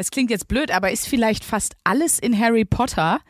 [0.00, 3.20] es klingt jetzt blöd, aber ist vielleicht fast alles in Harry Potter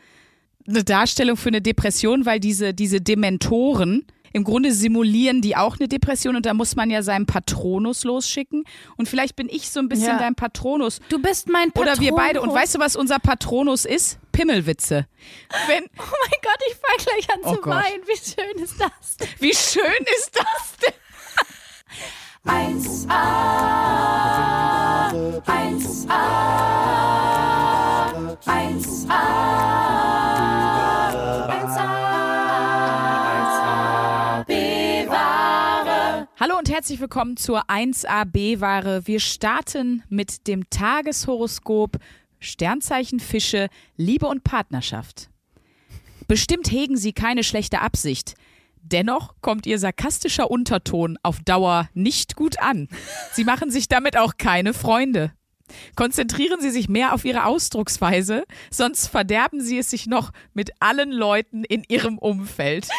[0.67, 5.89] eine Darstellung für eine Depression, weil diese, diese Dementoren im Grunde simulieren die auch eine
[5.89, 8.63] Depression und da muss man ja seinen Patronus losschicken.
[8.95, 10.19] Und vielleicht bin ich so ein bisschen Ja.
[10.19, 11.01] dein Patronus.
[11.09, 11.97] Du bist mein Patronus.
[11.97, 12.41] Oder wir beide.
[12.41, 14.19] Und weißt du, was unser Patronus ist?
[14.31, 15.05] Pimmelwitze.
[15.67, 17.73] Wenn, Oh mein Gott, ich fange gleich an Oh zu Gott.
[17.73, 18.03] weinen.
[18.07, 19.17] Wie schön ist das?
[19.17, 19.27] denn?
[19.39, 20.93] wie schön ist das denn?
[22.43, 23.11] 1a,
[25.45, 25.91] 1a,
[28.45, 29.21] 1a,
[33.05, 36.27] 1a, bewahre.
[36.39, 39.05] Hallo und herzlich willkommen zur 1AB-Ware.
[39.05, 41.97] Wir starten mit dem Tageshoroskop
[42.39, 45.29] Sternzeichen Fische, Liebe und Partnerschaft.
[46.27, 48.33] Bestimmt hegen Sie keine schlechte Absicht.
[48.83, 52.87] Dennoch kommt Ihr sarkastischer Unterton auf Dauer nicht gut an.
[53.33, 55.31] Sie machen sich damit auch keine Freunde.
[55.95, 61.11] Konzentrieren Sie sich mehr auf Ihre Ausdrucksweise, sonst verderben Sie es sich noch mit allen
[61.11, 62.87] Leuten in Ihrem Umfeld.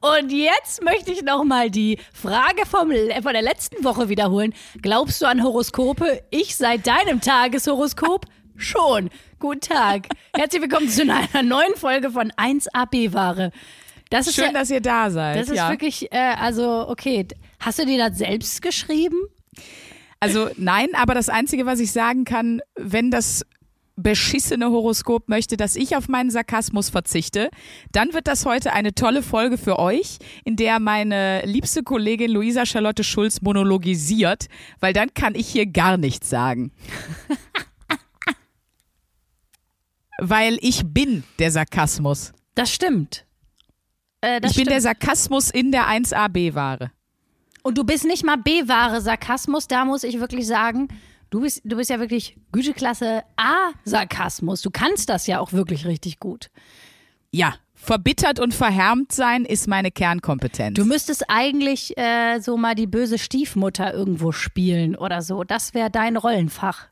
[0.00, 4.54] Und jetzt möchte ich nochmal die Frage vom, von der letzten Woche wiederholen.
[4.80, 6.22] Glaubst du an Horoskope?
[6.30, 8.24] Ich seit deinem Tageshoroskop
[8.56, 9.10] schon.
[9.40, 10.06] Guten Tag.
[10.36, 13.52] Herzlich willkommen zu einer neuen Folge von 1AB-Ware.
[14.10, 15.36] Das ist Schön, ja, dass ihr da seid.
[15.36, 15.70] das ist ja.
[15.70, 17.26] wirklich, äh, also okay.
[17.58, 19.16] Hast du dir das selbst geschrieben?
[20.20, 23.46] Also nein, aber das Einzige, was ich sagen kann, wenn das
[23.96, 27.48] beschissene Horoskop möchte, dass ich auf meinen Sarkasmus verzichte,
[27.92, 32.66] dann wird das heute eine tolle Folge für euch, in der meine liebste Kollegin Luisa
[32.66, 34.48] Charlotte Schulz monologisiert,
[34.80, 36.72] weil dann kann ich hier gar nichts sagen.
[40.20, 42.32] weil ich bin der Sarkasmus.
[42.54, 43.24] Das stimmt.
[44.20, 44.80] Äh, das ich bin der.
[44.80, 46.90] Sarkasmus in der 1AB-Ware.
[47.62, 50.88] Und du bist nicht mal B-Ware Sarkasmus, da muss ich wirklich sagen,
[51.30, 54.62] du bist, du bist ja wirklich Güteklasse A Sarkasmus.
[54.62, 56.50] Du kannst das ja auch wirklich richtig gut.
[57.30, 60.76] Ja, verbittert und verhärmt sein ist meine Kernkompetenz.
[60.76, 65.44] Du müsstest eigentlich äh, so mal die böse Stiefmutter irgendwo spielen oder so.
[65.44, 66.88] Das wäre dein Rollenfach.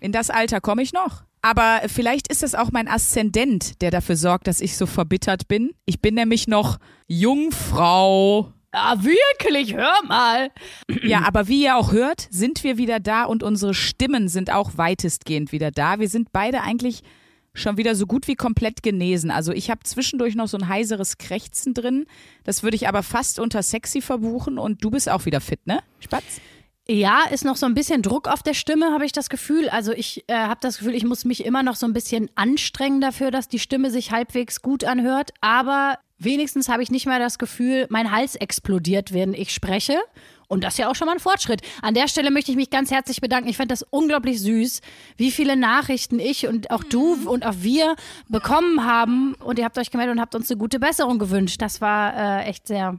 [0.00, 1.22] In das Alter komme ich noch.
[1.48, 5.70] Aber vielleicht ist es auch mein Aszendent, der dafür sorgt, dass ich so verbittert bin.
[5.86, 6.76] Ich bin nämlich noch
[7.06, 8.52] Jungfrau.
[8.70, 10.50] Ah, wirklich, hör mal.
[11.02, 14.72] Ja, aber wie ihr auch hört, sind wir wieder da und unsere Stimmen sind auch
[14.76, 16.00] weitestgehend wieder da.
[16.00, 17.00] Wir sind beide eigentlich
[17.54, 19.30] schon wieder so gut wie komplett genesen.
[19.30, 22.04] Also ich habe zwischendurch noch so ein heiseres Krächzen drin.
[22.44, 25.80] Das würde ich aber fast unter sexy verbuchen und du bist auch wieder fit, ne?
[25.98, 26.42] Spatz?
[26.90, 29.68] Ja, ist noch so ein bisschen Druck auf der Stimme, habe ich das Gefühl.
[29.68, 33.02] Also ich äh, habe das Gefühl, ich muss mich immer noch so ein bisschen anstrengen
[33.02, 35.34] dafür, dass die Stimme sich halbwegs gut anhört.
[35.42, 39.98] Aber wenigstens habe ich nicht mehr das Gefühl, mein Hals explodiert, wenn ich spreche.
[40.48, 41.60] Und das ist ja auch schon mal ein Fortschritt.
[41.82, 43.50] An der Stelle möchte ich mich ganz herzlich bedanken.
[43.50, 44.80] Ich fand das unglaublich süß,
[45.18, 47.96] wie viele Nachrichten ich und auch du und auch wir
[48.30, 49.34] bekommen haben.
[49.44, 51.60] Und ihr habt euch gemeldet und habt uns eine gute Besserung gewünscht.
[51.60, 52.98] Das war äh, echt sehr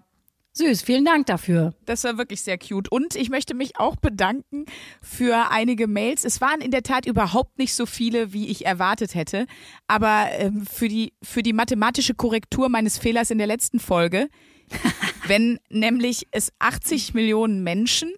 [0.59, 0.83] süß.
[0.83, 1.73] Vielen Dank dafür.
[1.85, 2.91] Das war wirklich sehr cute.
[2.91, 4.65] Und ich möchte mich auch bedanken
[5.01, 6.23] für einige Mails.
[6.23, 9.47] Es waren in der Tat überhaupt nicht so viele, wie ich erwartet hätte.
[9.87, 14.29] Aber ähm, für, die, für die mathematische Korrektur meines Fehlers in der letzten Folge,
[15.27, 18.13] wenn nämlich es 80 Millionen Menschen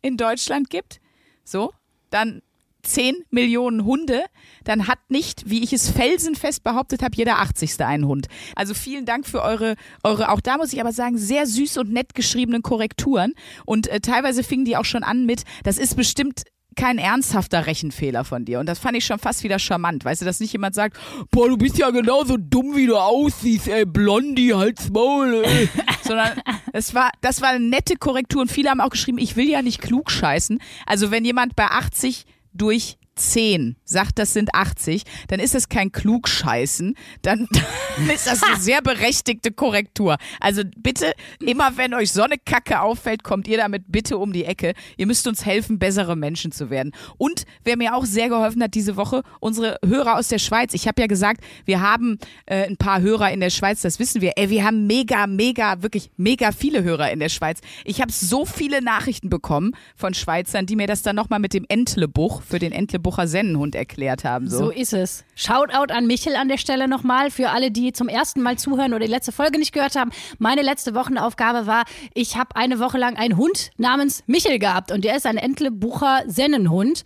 [0.00, 1.00] in Deutschland gibt,
[1.44, 1.72] so,
[2.10, 2.42] dann
[2.82, 4.24] 10 Millionen Hunde,
[4.64, 7.80] dann hat nicht, wie ich es felsenfest behauptet habe, jeder 80.
[7.80, 8.26] einen Hund.
[8.56, 11.92] Also vielen Dank für eure, eure, auch da muss ich aber sagen, sehr süß und
[11.92, 13.34] nett geschriebenen Korrekturen.
[13.64, 16.42] Und äh, teilweise fingen die auch schon an mit, das ist bestimmt
[16.74, 18.60] kein ernsthafter Rechenfehler von dir.
[18.60, 20.04] Und das fand ich schon fast wieder charmant.
[20.04, 20.96] Weißt du, dass nicht jemand sagt,
[21.30, 25.68] boah, du bist ja genauso dumm, wie du aussiehst, ey, Blondie, halt's Maul, ey.
[26.02, 26.40] Sondern
[26.72, 29.62] es war, das war eine nette Korrektur und viele haben auch geschrieben, ich will ja
[29.62, 30.60] nicht klug scheißen.
[30.86, 35.92] Also wenn jemand bei 80 durch 10 sagt, das sind 80, dann ist das kein
[35.92, 37.48] Klugscheißen, dann,
[37.96, 40.16] dann ist das eine sehr berechtigte Korrektur.
[40.40, 44.44] Also bitte, immer wenn euch so eine Kacke auffällt, kommt ihr damit bitte um die
[44.44, 44.74] Ecke.
[44.96, 46.92] Ihr müsst uns helfen, bessere Menschen zu werden.
[47.18, 50.74] Und wer mir auch sehr geholfen hat diese Woche, unsere Hörer aus der Schweiz.
[50.74, 54.20] Ich habe ja gesagt, wir haben äh, ein paar Hörer in der Schweiz, das wissen
[54.20, 54.32] wir.
[54.36, 57.60] Ey, wir haben mega, mega, wirklich mega viele Hörer in der Schweiz.
[57.84, 61.64] Ich habe so viele Nachrichten bekommen von Schweizern, die mir das dann nochmal mit dem
[61.68, 64.48] Entlebuch für den Entlebucher Sennenhund erklärt haben.
[64.48, 64.70] So So.
[64.70, 65.24] ist es.
[65.34, 69.04] Shoutout an Michel an der Stelle nochmal für alle, die zum ersten Mal zuhören oder
[69.04, 70.12] die letzte Folge nicht gehört haben.
[70.38, 71.84] Meine letzte Wochenaufgabe war,
[72.14, 76.22] ich habe eine Woche lang einen Hund namens Michel gehabt und der ist ein Entlebucher
[76.26, 77.02] Sennenhund.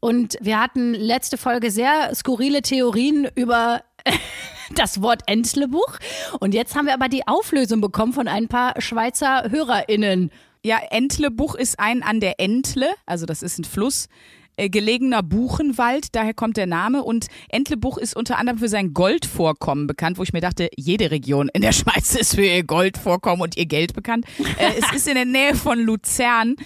[0.00, 3.82] Und wir hatten letzte Folge sehr skurrile Theorien über
[4.74, 5.98] das Wort Entlebuch.
[6.40, 10.30] Und jetzt haben wir aber die Auflösung bekommen von ein paar Schweizer HörerInnen.
[10.64, 14.08] Ja, Entlebuch ist ein an der Entle, also das ist ein Fluss,
[14.56, 17.02] gelegener Buchenwald, daher kommt der Name.
[17.02, 21.50] Und Entlebuch ist unter anderem für sein Goldvorkommen bekannt, wo ich mir dachte, jede Region
[21.52, 24.26] in der Schweiz ist für ihr Goldvorkommen und ihr Geld bekannt.
[24.58, 26.56] Äh, es ist in der Nähe von Luzern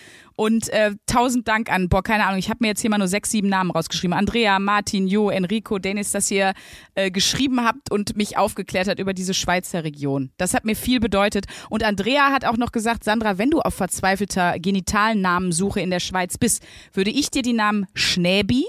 [0.41, 3.09] und äh, tausend Dank an, boah, keine Ahnung, ich habe mir jetzt hier mal nur
[3.09, 4.15] sechs, sieben Namen rausgeschrieben.
[4.17, 6.55] Andrea, Martin, Jo, Enrico, Dennis, dass ihr
[6.95, 10.31] äh, geschrieben habt und mich aufgeklärt hat über diese Schweizer Region.
[10.39, 11.45] Das hat mir viel bedeutet.
[11.69, 16.39] Und Andrea hat auch noch gesagt, Sandra, wenn du auf verzweifelter Genitalnamensuche in der Schweiz
[16.39, 16.63] bist,
[16.95, 18.65] würde ich dir die Namen Schnäbi,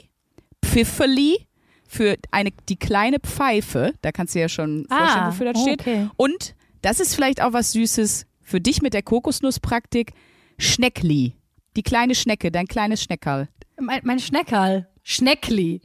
[0.65, 1.47] Pfiffeli,
[1.87, 5.79] für eine, die kleine Pfeife, da kannst du ja schon vorstellen, Ah, wofür das steht.
[5.81, 6.09] okay.
[6.17, 10.11] Und das ist vielleicht auch was Süßes für dich mit der Kokosnusspraktik.
[10.57, 11.35] Schneckli.
[11.75, 13.47] Die kleine Schnecke, dein kleines Schneckerl.
[13.79, 14.87] Mein, mein Schneckerl.
[15.03, 15.81] Schneckli.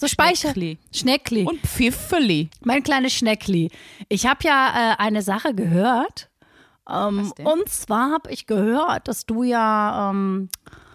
[0.00, 0.52] So Speicher.
[0.52, 0.78] Schneckli.
[0.92, 1.44] Schneckli.
[1.44, 2.48] Und Pfiffeli.
[2.62, 3.70] Mein kleines Schneckli.
[4.08, 6.30] Ich habe ja äh, eine Sache gehört.
[6.88, 10.48] Ähm, und zwar habe ich gehört, dass du ja, ähm,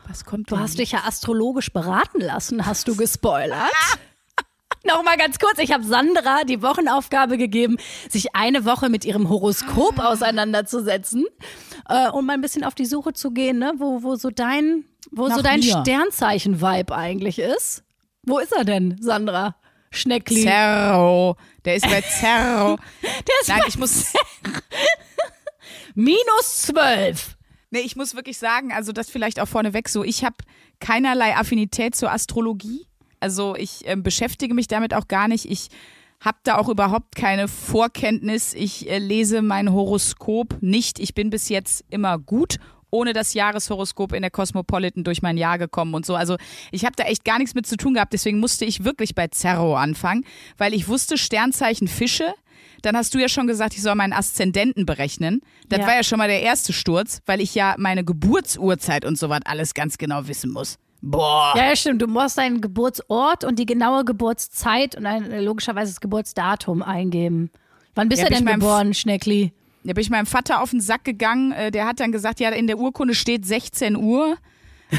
[0.07, 3.71] Was kommt du hast dich ja astrologisch beraten lassen, hast du gespoilert.
[4.85, 7.77] Nochmal ganz kurz, ich habe Sandra die Wochenaufgabe gegeben,
[8.09, 11.25] sich eine Woche mit ihrem Horoskop auseinanderzusetzen
[11.89, 13.73] äh, und mal ein bisschen auf die Suche zu gehen, ne?
[13.77, 15.63] wo, wo so dein, wo Nach so dein.
[15.63, 17.83] Sternzeichen-Vibe eigentlich ist.
[18.23, 19.55] Wo ist er denn, Sandra?
[19.91, 20.43] Schneckli.
[20.43, 21.35] Zerro.
[21.63, 22.75] Der ist bei Zerro.
[23.01, 24.13] Der ist Nein, bei ich muss,
[25.95, 27.37] minus zwölf.
[27.71, 30.35] nee, ich muss wirklich sagen, also das vielleicht auch vorneweg so, ich habe
[30.79, 32.85] keinerlei Affinität zur Astrologie.
[33.19, 35.45] Also ich ähm, beschäftige mich damit auch gar nicht.
[35.45, 35.69] Ich
[36.21, 38.53] habe da auch überhaupt keine Vorkenntnis.
[38.53, 40.99] Ich äh, lese mein Horoskop nicht.
[40.99, 42.57] Ich bin bis jetzt immer gut
[42.91, 46.15] ohne das Jahreshoroskop in der Cosmopolitan durch mein Jahr gekommen und so.
[46.15, 46.37] Also
[46.71, 48.13] ich habe da echt gar nichts mit zu tun gehabt.
[48.13, 50.23] Deswegen musste ich wirklich bei Zerro anfangen,
[50.57, 52.33] weil ich wusste Sternzeichen Fische.
[52.83, 55.41] Dann hast du ja schon gesagt, ich soll meinen Aszendenten berechnen.
[55.67, 55.87] Das Ja.
[55.87, 59.41] war ja schon mal der erste Sturz, weil ich ja meine Geburtsurzeit und so was
[59.45, 60.77] alles ganz genau wissen muss.
[61.01, 61.53] Boah.
[61.55, 62.01] Ja, stimmt.
[62.01, 67.51] Du musst deinen Geburtsort und die genaue Geburtszeit und ein, logischerweise das Geburtsdatum eingeben.
[67.93, 69.53] Wann bist Ja, du denn geboren, Schneckli?
[69.83, 71.51] Da bin ich meinem Vater auf den Sack gegangen.
[71.51, 74.35] Äh, Der hat dann gesagt, ja, in der Urkunde steht 16 Uhr.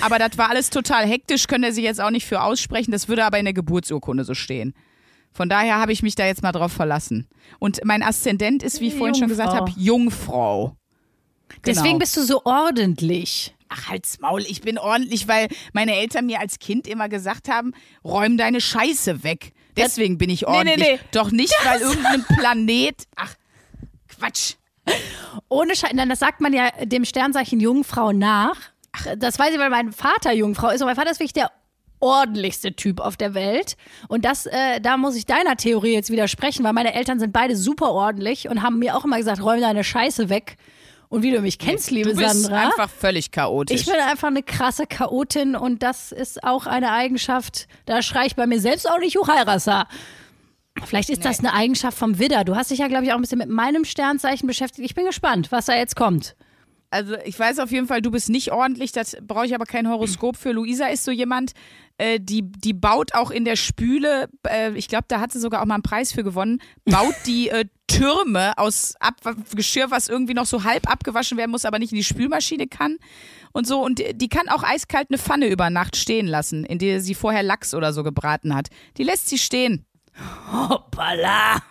[0.00, 2.92] Aber das war alles total hektisch, könnte er sich jetzt auch nicht für aussprechen.
[2.92, 4.74] Das würde aber in der Geburtsurkunde so stehen.
[5.32, 7.26] Von daher habe ich mich da jetzt mal drauf verlassen.
[7.58, 9.66] Und mein Aszendent ist, wie ich vorhin schon gesagt Jungfrau.
[9.66, 10.76] habe, Jungfrau.
[11.64, 11.98] Deswegen Genau.
[11.98, 13.54] bist du so ordentlich.
[13.68, 17.72] Ach, halt's Maul, ich bin ordentlich, weil meine Eltern mir als Kind immer gesagt haben,
[18.04, 19.52] räum deine Scheiße weg.
[19.76, 20.78] Deswegen bin ich nee, ordentlich.
[20.78, 21.00] nee.
[21.12, 22.94] Doch nicht, weil irgendein Planet.
[23.16, 23.34] Ach,
[24.08, 24.54] Quatsch.
[25.48, 25.92] Ohne Scheiß.
[25.94, 28.56] Nein, das sagt man ja dem Sternzeichen Jungfrau nach.
[29.18, 30.80] Das weiß ich, weil mein Vater Jungfrau ist.
[30.80, 31.50] Und mein Vater ist wirklich der
[32.00, 33.76] ordentlichste Typ auf der Welt.
[34.08, 37.56] Und das, äh, da muss ich deiner Theorie jetzt widersprechen, weil meine Eltern sind beide
[37.56, 40.56] super ordentlich und haben mir auch immer gesagt, räum deine Scheiße weg.
[41.08, 42.64] Und wie du mich kennst, liebe Du bist Sandra.
[42.66, 43.80] einfach völlig chaotisch.
[43.80, 48.36] Ich bin einfach eine krasse Chaotin und das ist auch eine Eigenschaft, da schreie ich
[48.36, 49.86] bei mir selbst auch nicht Juchairasa.
[50.84, 52.44] Vielleicht ist das eine Eigenschaft vom Widder.
[52.44, 54.84] Du hast dich ja, glaube ich, auch ein bisschen mit meinem Sternzeichen beschäftigt.
[54.84, 56.36] Ich bin gespannt, was da jetzt kommt.
[56.90, 59.88] Also ich weiß auf jeden Fall, du bist nicht ordentlich, das brauche ich aber kein
[59.88, 60.52] Horoskop für.
[60.52, 61.52] Luisa ist so jemand,
[61.98, 65.62] äh, die, die baut auch in der Spüle, äh, ich glaube, da hat sie sogar
[65.62, 69.16] auch mal einen Preis für gewonnen, baut die äh, Türme aus Ab
[69.54, 72.98] Geschirr, was irgendwie noch so halb abgewaschen werden muss, aber nicht in die Spülmaschine kann
[73.52, 73.82] und so.
[73.82, 77.42] Und die kann auch eiskalt eine Pfanne über Nacht stehen lassen, in der sie vorher
[77.42, 78.68] Lachs oder so gebraten hat.
[78.96, 79.86] Die lässt sie stehen.
[80.50, 81.62] Hoppala.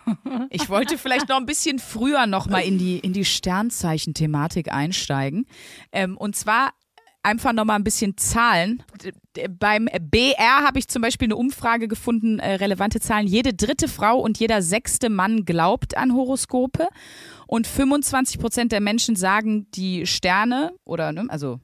[0.49, 5.45] Ich wollte vielleicht noch ein bisschen früher noch mal in die, in die Sternzeichen-Thematik einsteigen.
[5.91, 6.71] Ähm, und zwar
[7.25, 8.83] einfach noch mal ein bisschen Zahlen.
[9.49, 13.27] Beim BR habe ich zum Beispiel eine Umfrage gefunden, äh, relevante Zahlen.
[13.27, 16.87] Jede dritte Frau und jeder sechste Mann glaubt an Horoskope.
[17.47, 21.59] Und 25 Prozent der Menschen sagen, die Sterne oder, ne, also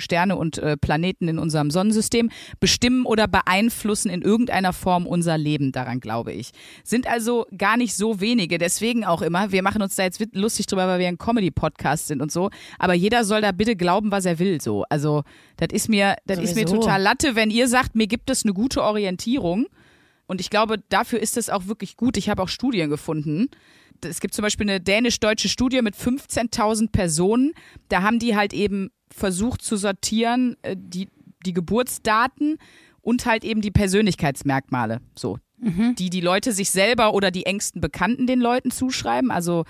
[0.00, 5.72] Sterne und äh, Planeten in unserem Sonnensystem bestimmen oder beeinflussen in irgendeiner Form unser Leben.
[5.72, 6.50] Daran glaube ich.
[6.84, 8.58] Sind also gar nicht so wenige.
[8.58, 12.22] Deswegen auch immer, wir machen uns da jetzt lustig drüber, weil wir ein Comedy-Podcast sind
[12.22, 12.50] und so.
[12.78, 14.60] Aber jeder soll da bitte glauben, was er will.
[14.60, 15.22] So, also
[15.56, 18.54] das ist mir, das ist mir total Latte, wenn ihr sagt, mir gibt es eine
[18.54, 19.66] gute Orientierung.
[20.26, 22.16] Und ich glaube, dafür ist es auch wirklich gut.
[22.16, 23.48] Ich habe auch Studien gefunden.
[24.04, 27.52] Es gibt zum Beispiel eine dänisch-deutsche Studie mit 15.000 Personen.
[27.88, 31.08] Da haben die halt eben versucht zu sortieren, äh, die,
[31.44, 32.58] die Geburtsdaten
[33.02, 35.00] und halt eben die Persönlichkeitsmerkmale.
[35.14, 35.38] So.
[35.94, 39.30] Die die Leute sich selber oder die engsten Bekannten den Leuten zuschreiben.
[39.30, 39.64] Also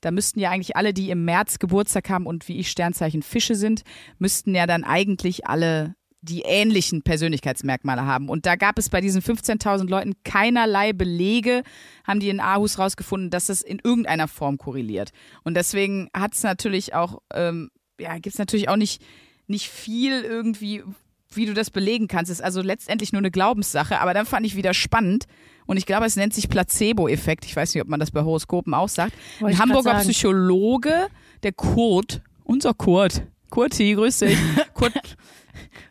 [0.00, 3.54] da müssten ja eigentlich alle, die im März Geburtstag haben und wie ich Sternzeichen Fische
[3.54, 3.82] sind,
[4.18, 8.28] müssten ja dann eigentlich alle die ähnlichen Persönlichkeitsmerkmale haben.
[8.28, 11.62] Und da gab es bei diesen 15.000 Leuten keinerlei Belege,
[12.06, 15.10] haben die in Aarhus rausgefunden, dass das in irgendeiner Form korreliert.
[15.42, 19.02] Und deswegen hat es natürlich auch ähm, ja, gibt es natürlich auch nicht,
[19.46, 20.82] nicht viel irgendwie,
[21.30, 22.30] wie du das belegen kannst.
[22.30, 25.24] Es ist also letztendlich nur eine Glaubenssache, aber dann fand ich wieder spannend.
[25.66, 27.44] Und ich glaube, es nennt sich Placebo-Effekt.
[27.44, 29.14] Ich weiß nicht, ob man das bei Horoskopen auch sagt.
[29.40, 30.00] Ein Hamburger.
[30.00, 31.08] Psychologe,
[31.42, 34.38] der Kurt, unser Kurt, Kurti, grüß dich,
[34.74, 35.16] Kurt,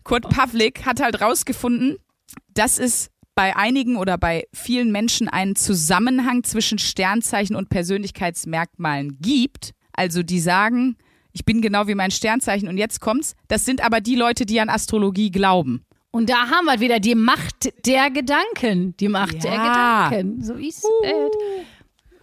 [0.04, 1.98] Kurt Pavlik hat halt rausgefunden,
[2.54, 9.72] dass es bei einigen oder bei vielen Menschen einen Zusammenhang zwischen Sternzeichen und Persönlichkeitsmerkmalen gibt.
[9.94, 10.98] Also die sagen,
[11.34, 13.36] ich bin genau wie mein Sternzeichen und jetzt kommt's.
[13.48, 15.84] Das sind aber die Leute, die an Astrologie glauben.
[16.12, 18.96] Und da haben wir wieder die Macht der Gedanken.
[18.98, 20.10] Die Macht der Ja.
[20.10, 20.44] Gedanken.
[20.44, 20.90] So ist es.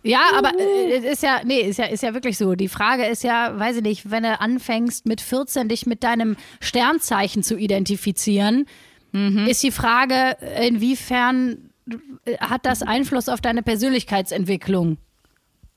[0.03, 2.55] Ja, aber äh, es ist ja, nee, ist ja, ist ja wirklich so.
[2.55, 6.37] Die Frage ist ja, weiß ich nicht, wenn du anfängst mit 14 dich mit deinem
[6.61, 8.67] Sternzeichen zu identifizieren,
[9.49, 11.71] ist die Frage, inwiefern
[12.25, 14.99] äh, hat das Einfluss auf deine Persönlichkeitsentwicklung?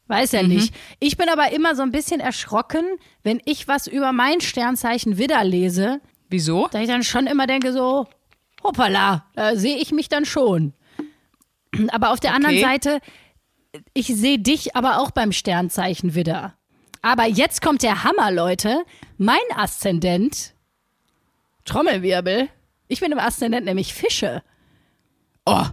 [0.07, 0.73] Weiß ja nicht.
[0.99, 2.83] Ich bin aber immer so ein bisschen erschrocken,
[3.23, 6.67] wenn ich was über mein Sternzeichen Widder lese, Wieso?
[6.71, 8.07] da ich dann schon immer denke so,
[8.63, 10.73] hoppala, da sehe ich mich dann schon.
[11.89, 12.63] Aber auf der anderen Okay.
[12.65, 12.99] Seite,
[13.93, 16.55] ich sehe dich aber auch beim Sternzeichen Widder.
[17.01, 18.83] Aber jetzt kommt der Hammer, Leute.
[19.17, 20.53] Mein Aszendent,
[21.65, 22.49] Trommelwirbel,
[22.87, 24.43] ich bin im Aszendent nämlich Fische.
[25.45, 25.65] Oh,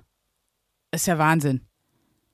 [0.93, 1.61] ist ja Wahnsinn.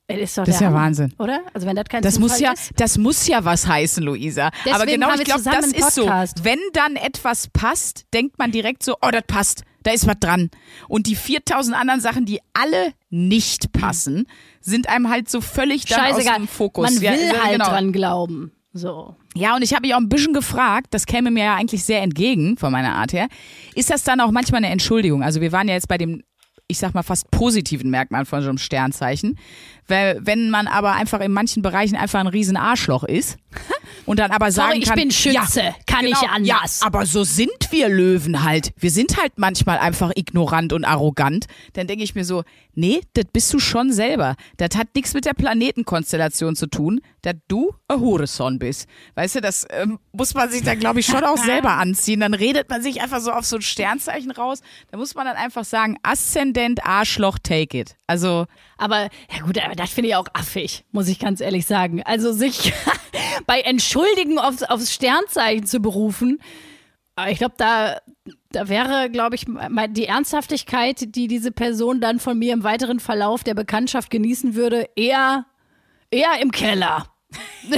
[0.08, 1.14] Das ist, Das ist ja Hammer, Wahnsinn.
[1.18, 1.40] Oder?
[1.52, 2.72] Also wenn das kein Das Zufall muss ja, ist.
[2.76, 4.50] das muss ja was heißen, Luisa.
[4.64, 6.06] Deswegen Aber genau, haben ich glaube, das ist so.
[6.42, 10.50] Wenn dann etwas passt, denkt man direkt so, oh, das passt, da ist was dran.
[10.88, 14.26] Und die 4000 anderen Sachen, die alle nicht passen,
[14.60, 16.90] sind einem halt so völlig dann aus dem Fokus.
[16.90, 17.68] Man will ja, halt genau.
[17.68, 18.52] dran glauben.
[18.72, 19.16] So.
[19.34, 22.02] Ja, und ich habe mich auch ein bisschen gefragt, das käme mir ja eigentlich sehr
[22.02, 23.28] entgegen von meiner Art her.
[23.74, 25.22] Ist das dann auch manchmal eine Entschuldigung?
[25.22, 26.22] Also wir waren ja jetzt bei dem,
[26.68, 29.38] ich sag mal, fast positiven Merkmal von so einem Sternzeichen.
[29.88, 33.38] Weil, wenn man aber einfach in manchen Bereichen einfach ein riesen Arschloch ist
[34.06, 36.80] und dann aber sagen Sorry, ich kann, bin Schütze, ja, kann genau, ich anders.
[36.80, 38.72] Ja, aber so sind wir Löwen halt.
[38.78, 41.46] Wir sind halt manchmal einfach ignorant und arrogant.
[41.74, 42.42] Dann denke ich mir so,
[42.74, 44.36] nee, das bist du schon selber.
[44.56, 48.88] Das hat nichts mit der Planetenkonstellation zu tun, dass du ein Hurensohn bist.
[49.14, 52.20] Weißt du, das ähm, muss man sich dann, glaube ich, schon auch selber anziehen.
[52.20, 54.60] Dann redet man sich einfach so auf so ein Sternzeichen raus.
[54.90, 57.96] Da muss man dann einfach sagen, Aszendent, Arschloch, take it.
[58.06, 58.46] Also,
[58.78, 62.02] Aber, ja gut, aber das finde ich auch affig, muss ich ganz ehrlich sagen.
[62.02, 62.72] Also sich
[63.46, 66.38] bei Entschuldigen aufs, aufs Sternzeichen zu berufen,
[67.16, 67.98] aber ich glaube, da,
[68.50, 69.46] da wäre, glaube ich,
[69.90, 74.90] die Ernsthaftigkeit, die diese Person dann von mir im weiteren Verlauf der Bekanntschaft genießen würde,
[74.96, 75.46] eher,
[76.10, 77.06] eher im Keller.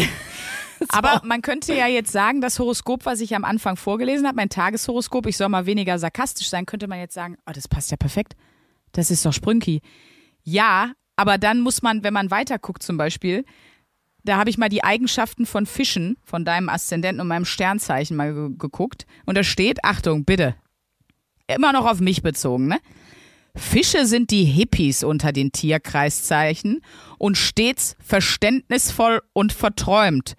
[0.89, 4.49] Aber man könnte ja jetzt sagen, das Horoskop, was ich am Anfang vorgelesen habe, mein
[4.49, 7.97] Tageshoroskop, ich soll mal weniger sarkastisch sein, könnte man jetzt sagen, oh, das passt ja
[7.97, 8.37] perfekt.
[8.93, 9.83] Das ist doch Sprünki.
[10.51, 13.45] Ja, aber dann muss man, wenn man weiter guckt zum Beispiel,
[14.25, 18.33] da habe ich mal die Eigenschaften von Fischen, von deinem Aszendenten und meinem Sternzeichen mal
[18.33, 19.07] ge geguckt.
[19.27, 20.55] Und da steht, Achtung, bitte,
[21.49, 22.79] immer noch auf mich bezogen, ne?
[23.55, 26.81] Fische sind die Hippies unter den Tierkreiszeichen
[27.19, 30.35] und stets verständnisvoll und verträumt.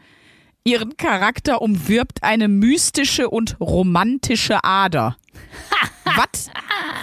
[0.63, 5.17] Ihren Charakter umwirbt eine mystische und romantische Ader.
[6.05, 6.49] Was?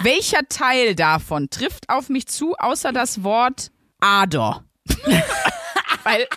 [0.03, 4.63] Welcher Teil davon trifft auf mich zu, außer das Wort Ader?
[6.03, 6.27] Weil,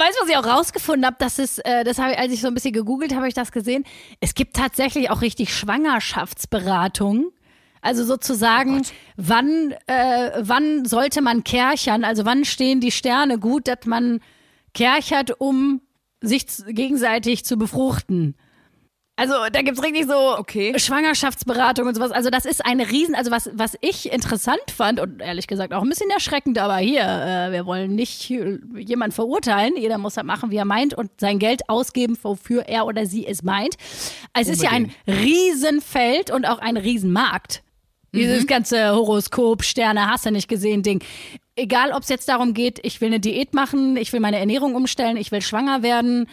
[0.00, 1.16] Weißt du, was ich auch rausgefunden habe?
[1.18, 3.52] Das ist, äh, das habe ich, als ich so ein bisschen gegoogelt habe, ich das
[3.52, 3.84] gesehen.
[4.20, 7.32] Es gibt tatsächlich auch richtig Schwangerschaftsberatung.
[7.82, 8.82] Also sozusagen,
[9.16, 12.04] wann, äh, wann sollte man kärchern?
[12.04, 14.20] Also wann stehen die Sterne gut, dass man
[14.72, 15.82] kärchert, um
[16.22, 18.36] sich gegenseitig zu befruchten?
[19.20, 20.72] Also da gibt's richtig so Okay.
[20.78, 22.10] Schwangerschaftsberatung und sowas.
[22.10, 25.82] Also das ist eine Riesen, also was, was ich interessant fand und ehrlich gesagt auch
[25.82, 29.74] ein bisschen erschreckend, aber hier, äh, wir wollen nicht äh, jemand verurteilen.
[29.76, 33.26] Jeder muss das machen, wie er meint und sein Geld ausgeben, wofür er oder sie
[33.26, 33.74] es meint.
[34.32, 37.62] Es ist ja ein Riesenfeld und auch ein Riesenmarkt.
[38.12, 41.02] Dieses ganze Horoskop, Sterne, hast du nicht gesehen, Ding.
[41.54, 44.74] Egal, ob es jetzt darum geht, ich will eine Diät machen, ich will meine Ernährung
[44.74, 46.26] umstellen, ich will schwanger werden.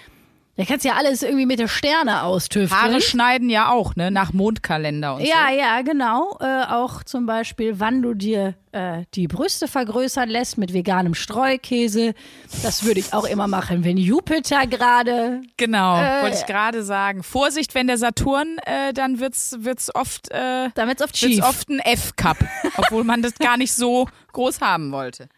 [0.57, 2.81] Da kannst du ja alles irgendwie mit der Sterne austüfteln.
[2.81, 4.09] Haare schneiden ja auch, ne?
[4.09, 6.35] Nach Mondkalender und Ja, ja, genau.
[6.39, 12.15] Äh, auch zum Beispiel, wann du dir äh, die Brüste vergrößern lässt mit veganem Streukäse.
[12.63, 15.41] Das würde ich auch immer machen, wenn Jupiter gerade.
[15.43, 15.49] so.
[15.57, 17.21] Genau, Äh, wollte ich gerade sagen.
[17.21, 21.79] Vorsicht, wenn der Saturn, äh, dann wird's, wird's oft, äh, Damit oft wird's oft ein
[21.79, 22.37] F-Cup,
[22.77, 25.29] obwohl man das gar nicht so groß haben wollte.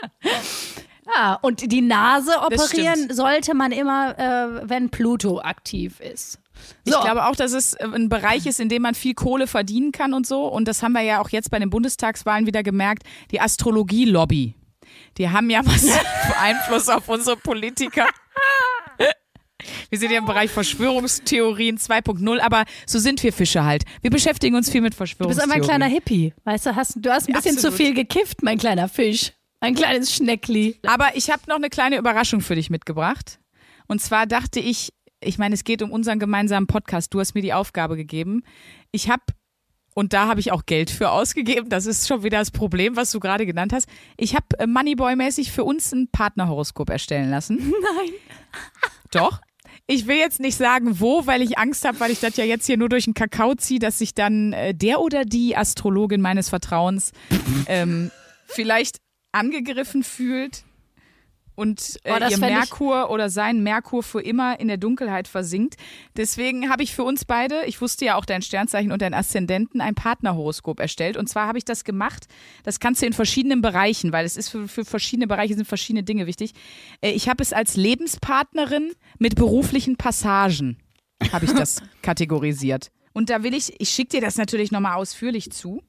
[1.14, 6.38] Ja, und die Nase operieren sollte man immer, äh, wenn Pluto aktiv ist.
[6.84, 7.00] Ich So.
[7.00, 10.12] glaube auch, dass es äh, ein Bereich ist, in dem man viel Kohle verdienen kann
[10.12, 10.46] und so.
[10.46, 13.04] Und das haben wir ja auch jetzt bei den Bundestagswahlen wieder gemerkt.
[13.30, 14.54] Die Astrologie-Lobby.
[15.18, 15.86] Die haben ja was
[16.40, 18.06] Einfluss auf unsere Politiker.
[19.90, 23.84] Wir sind ja im Bereich Verschwörungstheorien 2.0, aber so sind wir Fische halt.
[24.02, 25.52] Wir beschäftigen uns viel mit Du bist Verschwörungstheorien.
[25.52, 26.32] einfach ein kleiner Hippie.
[26.44, 27.72] Weißt du, hast, du hast ein bisschen Absolut.
[27.76, 29.32] zu viel gekifft, mein kleiner Fisch.
[29.60, 30.78] Ein kleines Schneckli.
[30.86, 33.40] Aber ich habe noch eine kleine Überraschung für dich mitgebracht.
[33.88, 37.12] Und zwar dachte ich, ich meine, es geht um unseren gemeinsamen Podcast.
[37.12, 38.42] Du hast mir die Aufgabe gegeben.
[38.92, 39.22] Ich habe,
[39.94, 43.10] und da habe ich auch Geld für ausgegeben, das ist schon wieder das Problem, was
[43.10, 43.88] du gerade genannt hast.
[44.16, 47.56] Ich habe äh, Moneyboy-mäßig für uns ein Partnerhoroskop erstellen lassen.
[47.96, 48.12] Nein.
[49.10, 49.40] Doch.
[49.90, 52.66] Ich will jetzt nicht sagen, wo, weil ich Angst habe, weil ich das ja jetzt
[52.66, 56.50] hier nur durch den Kakao ziehe, dass sich dann äh, der oder die Astrologin meines
[56.50, 57.12] Vertrauens
[57.66, 58.10] ähm,
[58.46, 58.98] vielleicht
[59.32, 60.64] angegriffen fühlt
[61.58, 65.74] und äh, Oh, ihr Merkur oder sein Merkur für immer in der Dunkelheit versinkt.
[66.16, 69.80] Deswegen habe ich für uns beide, ich wusste ja auch dein Sternzeichen und dein Aszendenten,
[69.80, 71.16] ein Partnerhoroskop erstellt.
[71.16, 72.28] Und zwar habe ich das gemacht,
[72.62, 76.04] das kannst du in verschiedenen Bereichen, weil es ist für, für verschiedene Bereiche sind verschiedene
[76.04, 76.52] Dinge wichtig.
[77.00, 80.78] Äh, ich habe es als Lebenspartnerin mit beruflichen Passagen,
[81.32, 82.92] habe ich das kategorisiert.
[83.14, 85.82] Und da will ich, ich schicke dir das natürlich nochmal ausführlich zu,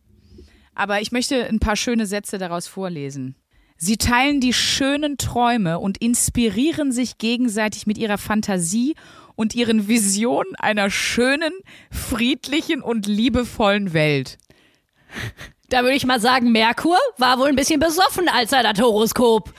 [0.80, 3.36] aber ich möchte ein paar schöne Sätze daraus vorlesen.
[3.76, 8.96] Sie teilen die schönen Träume und inspirieren sich gegenseitig mit ihrer Fantasie
[9.36, 11.52] und ihren Visionen einer schönen,
[11.92, 14.38] friedlichen und liebevollen Welt.
[15.68, 19.54] Da würde ich mal sagen, Merkur war wohl ein bisschen besoffen, als er das Horoskop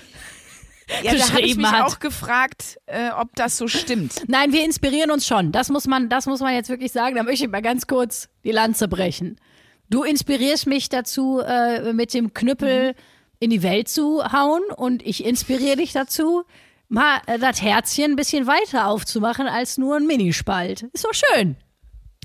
[1.03, 1.85] Ja, da habe ich mich hat.
[1.85, 4.23] auch gefragt, äh, ob das so stimmt.
[4.27, 5.53] Nein, wir inspirieren uns schon.
[5.53, 7.15] Das muss man, das muss man jetzt wirklich sagen.
[7.17, 9.39] Da möchte ich mal ganz kurz die Lanze brechen.
[9.90, 12.94] Du inspirierst mich dazu, äh, mit dem Knüppel
[13.40, 16.44] in die Welt zu hauen und ich inspiriere dich dazu,
[16.88, 20.85] mal äh, das Herzchen ein bisschen weiter aufzumachen als nur ein Minispalt.
[20.92, 21.56] Ist doch schön.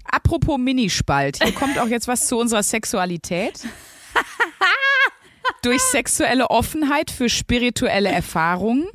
[0.03, 3.62] Apropos Minispalt, hier kommt auch jetzt was zu unserer Sexualität.
[5.63, 8.88] Durch sexuelle Offenheit für spirituelle Erfahrungen,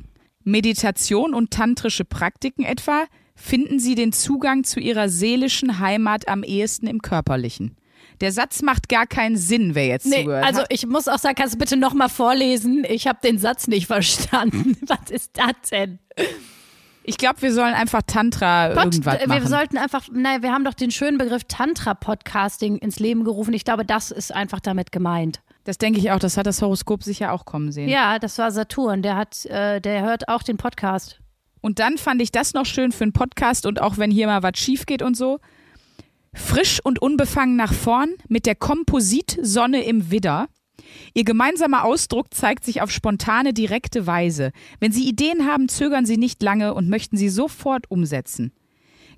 [0.45, 3.03] Meditation und tantrische Praktiken etwa
[3.35, 7.75] finden Sie den Zugang zu Ihrer seelischen Heimat am ehesten im körperlichen.
[8.21, 10.67] Der Satz macht gar keinen Sinn, wer jetzt Nee, zugehört also hat.
[10.69, 12.85] ich muss auch sagen, kannst du bitte nochmal vorlesen?
[12.87, 14.77] Ich habe den Satz nicht verstanden.
[14.87, 15.99] Was ist das denn?
[17.03, 19.47] Ich glaube, wir sollen einfach Tantra Pod, irgendwas wir machen.
[19.47, 23.53] sollten einfach, nein, wir haben doch den schönen Begriff Tantra-Podcasting ins Leben gerufen.
[23.53, 25.41] Ich glaube, das ist einfach damit gemeint.
[25.63, 27.89] Das denke ich auch, das hat das Horoskop sicher auch kommen sehen.
[27.89, 29.01] Ja, das war Saturn.
[29.01, 31.19] Der hat, äh, der hört auch den Podcast.
[31.61, 34.43] Und dann fand ich das noch schön für einen Podcast und auch wenn hier mal
[34.43, 35.39] was schief geht und so.
[36.33, 40.47] Frisch und unbefangen nach vorn mit der Kompositsonne im Widder.
[41.13, 44.51] Ihr gemeinsamer Ausdruck zeigt sich auf spontane, direkte Weise.
[44.79, 48.53] Wenn Sie Ideen haben, zögern Sie nicht lange und möchten sie sofort umsetzen.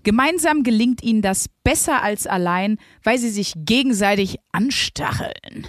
[0.03, 5.67] Gemeinsam gelingt Ihnen das besser als allein, weil Sie sich gegenseitig anstacheln.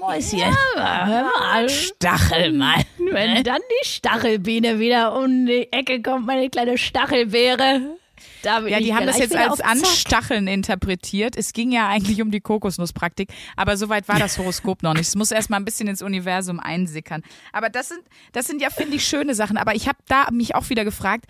[0.00, 0.40] Mäuschen.
[0.74, 2.82] Hör mal, Stachel mal.
[3.10, 7.96] wenn dann die Stachelbiene wieder um die Ecke kommt, meine kleine Stachelbeere.
[8.44, 9.60] Ja, die haben das jetzt als.
[9.60, 11.36] Anstacheln interpretiert.
[11.36, 15.08] Es ging ja eigentlich um die Kokosnusspraktik, aber soweit war das Horoskop noch nicht.
[15.08, 17.22] Es muss erst mal ein bisschen ins Universum einsickern.
[17.52, 18.00] Aber das sind,
[18.32, 19.56] das sind ja, finde ich, schöne Sachen.
[19.56, 21.26] Aber ich habe da mich auch wieder gefragt,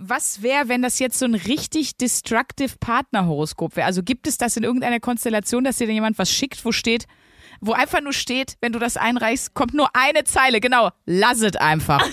[0.00, 3.86] was wäre, wenn das jetzt so ein richtig destructive Partnerhoroskop wäre?
[3.86, 7.06] Also gibt es das in irgendeiner Konstellation, dass dir dann jemand was schickt, wo steht,
[7.60, 11.56] wo einfach nur steht, wenn du das einreichst, kommt nur eine Zeile, genau, lass es
[11.56, 12.06] einfach.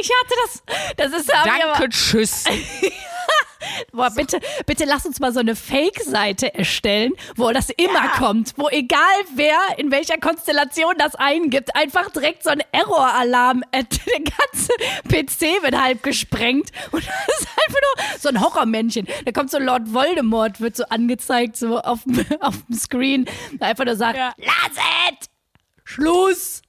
[0.00, 0.62] Ich hatte das,
[0.96, 2.44] das ist aber, Danke, tschüss.
[3.92, 8.68] boah, bitte, bitte lass uns mal so eine Fake-Seite erstellen, wo das immer kommt, wo
[8.68, 9.00] egal
[9.34, 14.72] wer in welcher Konstellation das eingibt, einfach direkt so ein Error-Alarm, äh, der ganze
[15.08, 19.06] PC wird halb gesprengt und das ist einfach nur so ein Horrormännchen.
[19.24, 23.68] Da kommt so Lord Voldemort, wird so angezeigt, so auf, dem- auf dem Screen, der
[23.68, 24.32] einfach nur sagt, Ja.
[24.38, 24.72] lass
[25.20, 25.28] es!
[25.84, 26.62] Schluss!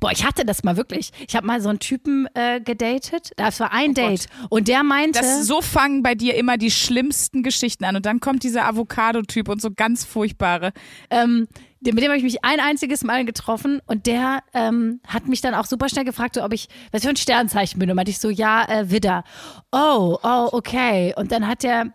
[0.00, 1.10] Boah, ich hatte das mal wirklich.
[1.26, 3.30] Ich habe mal so einen Typen äh, gedatet.
[3.36, 4.26] Das war ein Date.
[4.48, 5.20] Und der meinte.
[5.20, 7.96] Das, so fangen bei dir immer die schlimmsten Geschichten an.
[7.96, 10.72] Und dann kommt dieser Avocado-Typ und so ganz furchtbare.
[11.10, 11.48] ähm,
[11.84, 15.54] mit dem habe ich mich ein einziges Mal getroffen und der ähm, hat mich dann
[15.54, 17.90] auch super schnell gefragt, ob ich, was für ein Sternzeichen bin.
[17.90, 19.24] Und meinte ich so, ja, äh, Widder.
[19.72, 21.12] Oh, oh, okay.
[21.16, 21.92] Und dann hat der,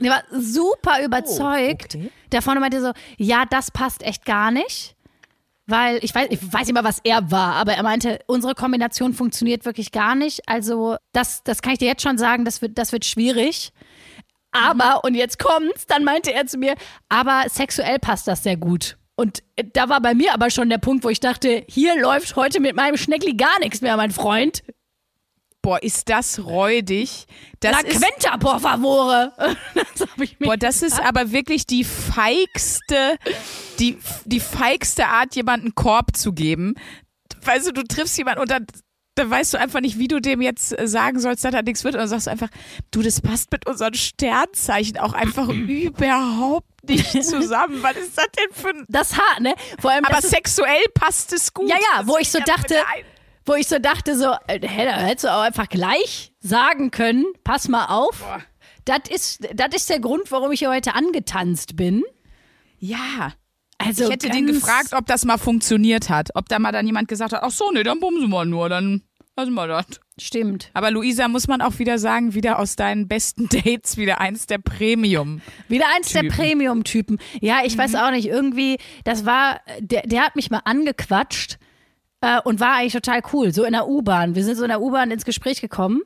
[0.00, 1.94] der war super überzeugt.
[1.94, 2.10] okay.
[2.32, 4.96] Der vorne meinte so, ja, das passt echt gar nicht.
[5.66, 9.14] Weil ich weiß, ich weiß nicht mal, was er war, aber er meinte, unsere Kombination
[9.14, 10.46] funktioniert wirklich gar nicht.
[10.46, 13.72] Also, das, das kann ich dir jetzt schon sagen, das wird, das wird schwierig.
[14.52, 16.74] Aber, und jetzt kommt's, dann meinte er zu mir,
[17.08, 18.96] aber sexuell passt das sehr gut.
[19.16, 22.36] Und äh, da war bei mir aber schon der Punkt, wo ich dachte, hier läuft
[22.36, 24.62] heute mit meinem Schneckli gar nichts mehr, mein Freund.
[25.64, 27.24] Boah, ist das räudig.
[27.60, 29.32] Das La ist, Quenta, por favore.
[29.74, 33.16] Das boah, das ist aber wirklich die feigste,
[33.78, 33.96] die,
[34.26, 36.74] die feigste Art, jemanden einen Korb zu geben.
[37.42, 38.66] Weißt du, du triffst jemanden und dann
[39.14, 41.82] da weißt du einfach nicht, wie du dem jetzt äh, sagen sollst, dass da nichts
[41.82, 41.94] wird.
[41.94, 42.48] Und dann sagst du einfach,
[42.90, 47.82] du, das passt mit unseren Sternzeichen auch einfach überhaupt nicht zusammen.
[47.82, 48.84] Was ist das denn für ein.
[48.88, 49.54] Das Haar, ne?
[49.80, 51.70] Vor allem, Aber sexuell passt es gut.
[51.70, 53.13] Ja, ja, wo ich so dachte, ein-
[53.46, 57.24] wo ich so dachte, so, äh, hä, da hättest du auch einfach gleich sagen können,
[57.44, 58.24] pass mal auf.
[58.84, 62.02] Das ist, das ist der Grund, warum ich hier heute angetanzt bin.
[62.78, 63.32] Ja.
[63.78, 66.30] Also Ich hätte den gefragt, ob das mal funktioniert hat.
[66.34, 69.02] Ob da mal dann jemand gesagt hat, ach so, nee, dann bumsen wir nur, dann
[69.36, 69.86] lassen wir das.
[70.18, 70.70] Stimmt.
[70.74, 74.58] Aber Luisa, muss man auch wieder sagen, wieder aus deinen besten Dates, wieder eins der
[74.58, 75.40] Premium.
[75.68, 76.36] Wieder eins der Typen.
[76.36, 77.18] Premium-Typen.
[77.40, 81.58] Ja, ich weiß auch nicht, irgendwie, das war, der, der hat mich mal angequatscht
[82.24, 83.52] äh, und war eigentlich total cool.
[83.52, 84.34] So in der U-Bahn.
[84.34, 86.00] Wir sind so in der U-Bahn ins Gespräch gekommen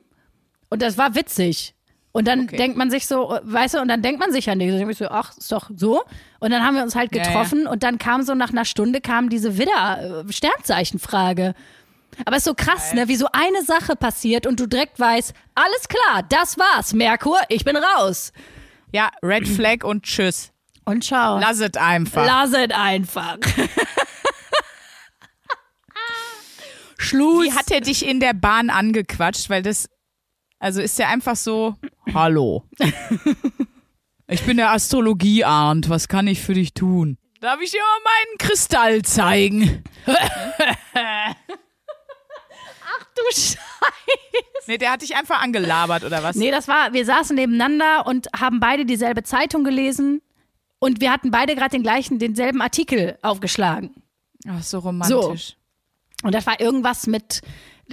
[0.69, 1.73] und das war witzig.
[2.11, 2.57] Und dann Okay.
[2.57, 4.71] denkt man sich so, äh, weißt du, und dann denkt man sich an nichts.
[4.71, 6.01] Dann denke ich so, ach, ist doch so.
[6.39, 7.27] Und dann haben wir uns halt Ja, ja.
[7.27, 11.53] getroffen und dann kam so nach einer Stunde kam diese Widder-Sternzeichenfrage.
[12.25, 15.33] Aber es ist so krass, ne, wie so eine Sache passiert und du direkt weißt,
[15.55, 18.33] alles klar, das war's, Merkur, ich bin raus.
[18.91, 20.51] Ja, Red Flag und Tschüss.
[20.85, 21.37] Und schau.
[21.39, 22.25] Lass es einfach.
[22.25, 23.37] Lass es einfach.
[26.99, 27.45] Schluss.
[27.45, 29.49] Wie hat er dich in der Bahn angequatscht?
[29.49, 29.89] Weil das,
[30.59, 31.75] also ist er einfach so,
[32.13, 32.63] hallo.
[34.31, 37.17] Ich bin der Astrologie Arndt, was kann ich für dich tun?
[37.41, 39.83] Darf ich dir mal meinen Kristall zeigen?
[40.05, 40.13] du
[43.31, 43.57] Scheiße.
[44.67, 46.35] Nee, der hat dich einfach angelabert oder was?
[46.35, 50.21] Nee, das war, wir saßen nebeneinander und haben beide dieselbe Zeitung gelesen
[50.77, 53.95] und wir hatten beide gerade den gleichen, denselben Artikel aufgeschlagen.
[54.47, 55.57] Ach, so romantisch.
[56.23, 57.41] Und das war irgendwas mit,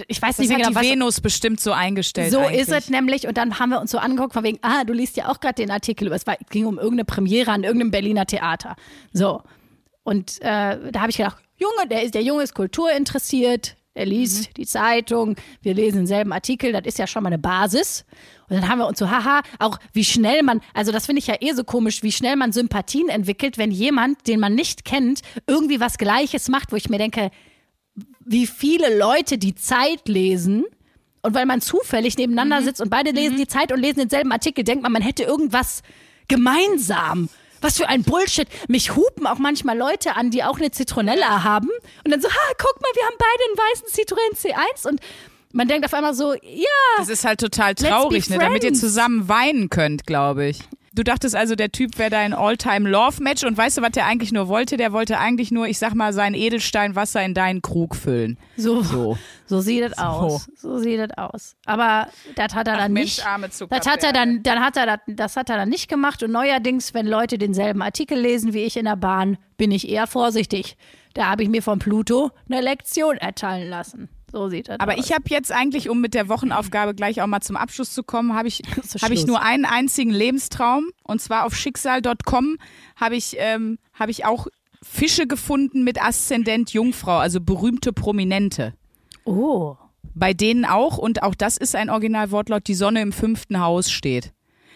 [0.07, 0.83] ich weiß Das nicht mehr genau, die was.
[0.83, 2.31] Venus bestimmt so eingestellt.
[2.31, 2.61] So eigentlich.
[2.61, 3.27] ist es nämlich.
[3.27, 5.55] Und dann haben wir uns so angeguckt, von wegen, ah, du liest ja auch gerade
[5.55, 6.11] den Artikel.
[6.11, 8.75] Es war, ging um irgendeine Premiere an irgendeinem Berliner Theater.
[9.13, 9.41] So.
[10.03, 14.55] Und äh, da habe ich gedacht, Junge, der, ist, der Junge ist kulturinteressiert, er liest
[14.57, 18.05] die Zeitung, wir lesen denselben Artikel, das ist ja schon mal eine Basis.
[18.47, 21.27] Und dann haben wir uns so, haha, auch wie schnell man, also das finde ich
[21.27, 25.21] ja eh so komisch, wie schnell man Sympathien entwickelt, wenn jemand, den man nicht kennt,
[25.47, 27.31] irgendwie was Gleiches macht, wo ich mir denke,
[28.27, 30.65] wie viele Leute die Zeit lesen
[31.21, 34.63] und weil man zufällig nebeneinander sitzt und beide lesen die Zeit und lesen denselben Artikel,
[34.63, 35.81] denkt man, man hätte irgendwas
[36.27, 37.29] gemeinsam.
[37.59, 38.47] Was für ein Bullshit.
[38.67, 41.69] Mich hupen auch manchmal Leute an, die auch eine Zitronella haben
[42.03, 44.99] und dann so, ha, guck mal, wir haben beide einen weißen Citroën C1 und
[45.53, 48.37] man denkt auf einmal so, ja, Das ist halt total traurig, ne?
[48.37, 50.59] damit ihr zusammen weinen könnt, glaube ich.
[50.97, 54.47] Du dachtest also, der Typ wäre dein All-Time-Love-Match und weißt du, was der eigentlich nur
[54.47, 54.77] wollte?
[54.77, 58.39] Der wollte eigentlich nur, ich sag mal, sein Edelsteinwasser in deinen Krug füllen.
[58.55, 59.15] so, So.
[59.45, 60.49] so sieht es aus.
[60.55, 61.55] So sieht es aus.
[61.67, 63.69] Aber das hat er Ach dann Mensch, nicht.
[63.69, 66.23] Das hat er dann, dann hat er das, das hat er dann nicht gemacht.
[66.23, 70.07] Und neuerdings, wenn Leute denselben Artikel lesen wie ich in der Bahn, bin ich eher
[70.07, 70.77] vorsichtig.
[71.13, 74.09] Da habe ich mir von Pluto eine Lektion erteilen lassen.
[74.31, 75.05] So sieht das Aber aus.
[75.05, 78.33] ich habe jetzt eigentlich, um mit der Wochenaufgabe gleich auch mal zum Abschluss zu kommen,
[78.33, 78.61] habe ich,
[79.01, 80.89] hab ich nur einen einzigen Lebenstraum.
[81.03, 82.57] Und zwar auf schicksal.com
[82.95, 84.47] habe ich, ähm, hab ich auch
[84.83, 88.73] Fische gefunden mit Aszendent Jungfrau, also berühmte Prominente.
[89.25, 89.75] oh.
[90.19, 94.33] Bei denen auch, und auch das ist ein Originalwortlaut, die Sonne im fünften Haus steht.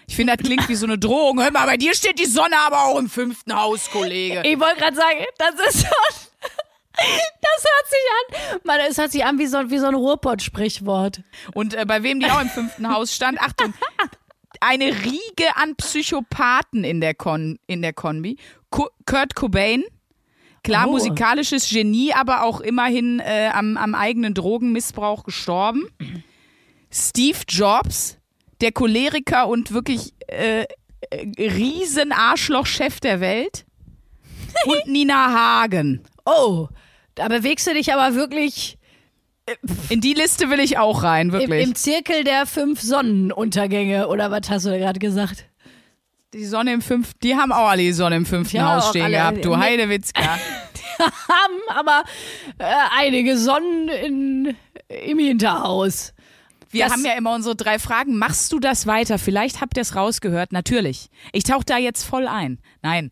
[0.08, 1.42] Ich finde, das klingt wie so eine Drohung.
[1.42, 4.44] Hör mal, bei dir steht die Sonne aber auch im fünften Haus, Kollege.
[4.46, 6.31] Ich wollte gerade sagen, das ist schon.
[7.42, 8.60] Das hört sich an.
[8.64, 11.22] Man, es hört sich an wie so, wie so ein Ruhrpott-Sprichwort.
[11.54, 13.74] Und äh, bei wem die auch im fünften Haus stand, Achtung,
[14.60, 18.38] eine Riege an Psychopathen in der, Kon in der Kombi.
[18.70, 19.84] Ku Kurt Cobain,
[20.64, 20.92] klar Oh.
[20.92, 25.88] musikalisches Genie, aber auch immerhin äh, am, am eigenen Drogenmissbrauch gestorben.
[26.92, 28.18] Steve Jobs,
[28.62, 30.66] der Choleriker und wirklich äh,
[31.10, 33.66] äh, Riesen-Arschloch-Chef der Welt.
[34.66, 36.04] Und Nina Hagen.
[36.26, 36.68] Oh,
[37.15, 38.78] da bewegst du dich aber wirklich
[39.89, 41.63] In die Liste will ich auch rein, im, wirklich.
[41.67, 44.08] im Zirkel der fünf Sonnenuntergänge.
[44.08, 45.45] Oder was hast du da gerade gesagt?
[46.34, 49.04] Die Sonne im fünften, die haben auch alle die Sonne im fünften Ja, Haus stehen
[49.04, 49.13] alle.
[49.17, 49.58] gehabt, du.
[49.58, 50.21] Heidewitzka.
[51.00, 52.04] haben aber
[52.60, 52.65] äh,
[52.97, 54.56] einige Sonnen in,
[54.88, 56.13] im Hinterhaus.
[56.69, 58.17] Wir Das- haben ja immer unsere drei Fragen.
[58.17, 59.17] Machst du das weiter?
[59.17, 60.54] Vielleicht habt ihr es rausgehört.
[60.54, 61.10] Natürlich.
[61.34, 62.60] Ich tauche da jetzt voll ein.
[62.82, 63.10] Nein.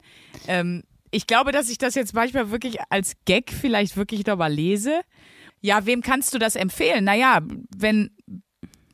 [0.47, 5.01] Ähm, ich glaube, dass ich das jetzt manchmal wirklich als Gag vielleicht wirklich nochmal lese.
[5.61, 7.03] Ja, wem kannst du das empfehlen?
[7.03, 7.39] Naja,
[7.75, 8.11] wenn,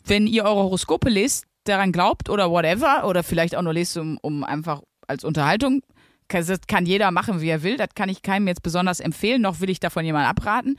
[0.06, 4.17] wenn ihr eure Horoskope lest, daran glaubt oder whatever, oder vielleicht auch nur lest, um,
[4.21, 5.82] um einfach als Unterhaltung.
[6.28, 7.78] kann- Das kann jeder machen, wie er will.
[7.78, 10.78] Das kann ich keinem jetzt besonders empfehlen, noch will ich davon jemand abraten.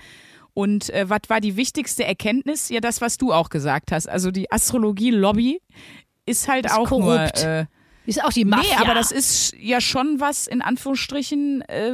[0.55, 2.69] Und äh, was war die wichtigste Erkenntnis?
[2.71, 4.09] Ja, das, was du auch gesagt hast.
[4.09, 5.61] Also die Astrologie-Lobby
[6.25, 7.45] ist halt Ist auch korrupt.
[7.45, 7.45] nur.
[7.45, 7.67] Äh,
[8.07, 8.77] Ist auch die Mafia.
[8.77, 11.93] Nee, aber das ist ja schon was, in Anführungsstrichen, äh,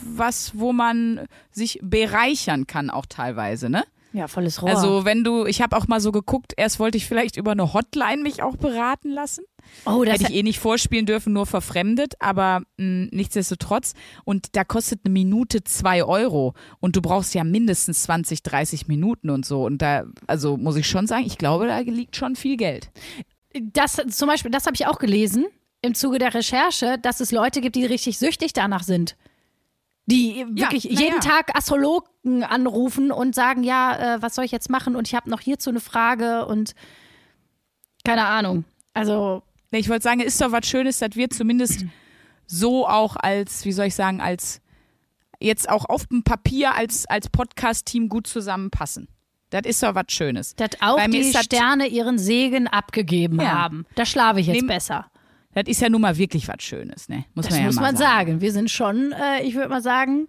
[0.00, 3.84] was, wo man sich bereichern kann, auch teilweise, ne?
[4.12, 4.70] Ja, volles Rohr.
[4.70, 7.72] Also wenn du, ich habe auch mal so geguckt, erst wollte ich vielleicht über eine
[7.72, 9.44] Hotline mich auch beraten lassen.
[9.86, 13.94] oh, das Hätte ich eh nicht vorspielen dürfen, nur verfremdet, aber mh, nichtsdestotrotz.
[14.24, 19.30] Und da kostet eine Minute zwei Euro und du brauchst ja mindestens 20, 30 Minuten
[19.30, 19.64] und so.
[19.64, 22.90] Und da, also muss ich schon sagen, ich glaube, da liegt schon viel Geld.
[23.54, 25.46] Das zum Beispiel, das habe ich auch gelesen
[25.82, 29.16] im Zuge der Recherche, dass es Leute gibt, die richtig süchtig danach sind.
[30.06, 31.20] Die wirklich na jeden ja.
[31.20, 34.96] Tag Astrologen anrufen und sagen, ja, äh, was soll ich jetzt machen?
[34.96, 36.74] Und ich habe noch hierzu eine Frage und
[38.04, 38.64] keine Ahnung.
[38.92, 41.84] Also, Ich wollte sagen, ist doch was Schönes, dass wir zumindest
[42.46, 44.60] so auch als, wie soll ich sagen, als
[45.38, 49.08] jetzt auch auf dem Papier als, als Podcast-Team gut zusammenpassen.
[49.50, 50.54] Das ist doch was Schönes.
[50.56, 53.50] dass auch mir die das- Sterne ihren Segen abgegeben Ja.
[53.52, 53.84] haben.
[53.96, 55.06] Da schlafe ich jetzt Nehm- besser.
[55.54, 57.24] Das ist ja nun mal wirklich was Schönes, ne?
[57.34, 58.28] Muss Das man ja muss man sagen.
[58.30, 58.40] sagen.
[58.40, 60.28] Wir sind schon, äh, ich würde mal sagen,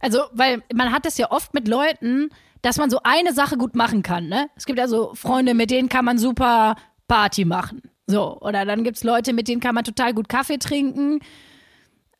[0.00, 2.28] also, weil man hat es ja oft mit Leuten,
[2.60, 4.28] dass man so eine Sache gut machen kann.
[4.28, 4.48] Ne?
[4.56, 6.76] Es gibt ja so Freunde, mit denen kann man super
[7.08, 7.80] Party machen.
[8.06, 11.20] So, oder dann gibt es Leute, mit denen kann man total gut Kaffee trinken,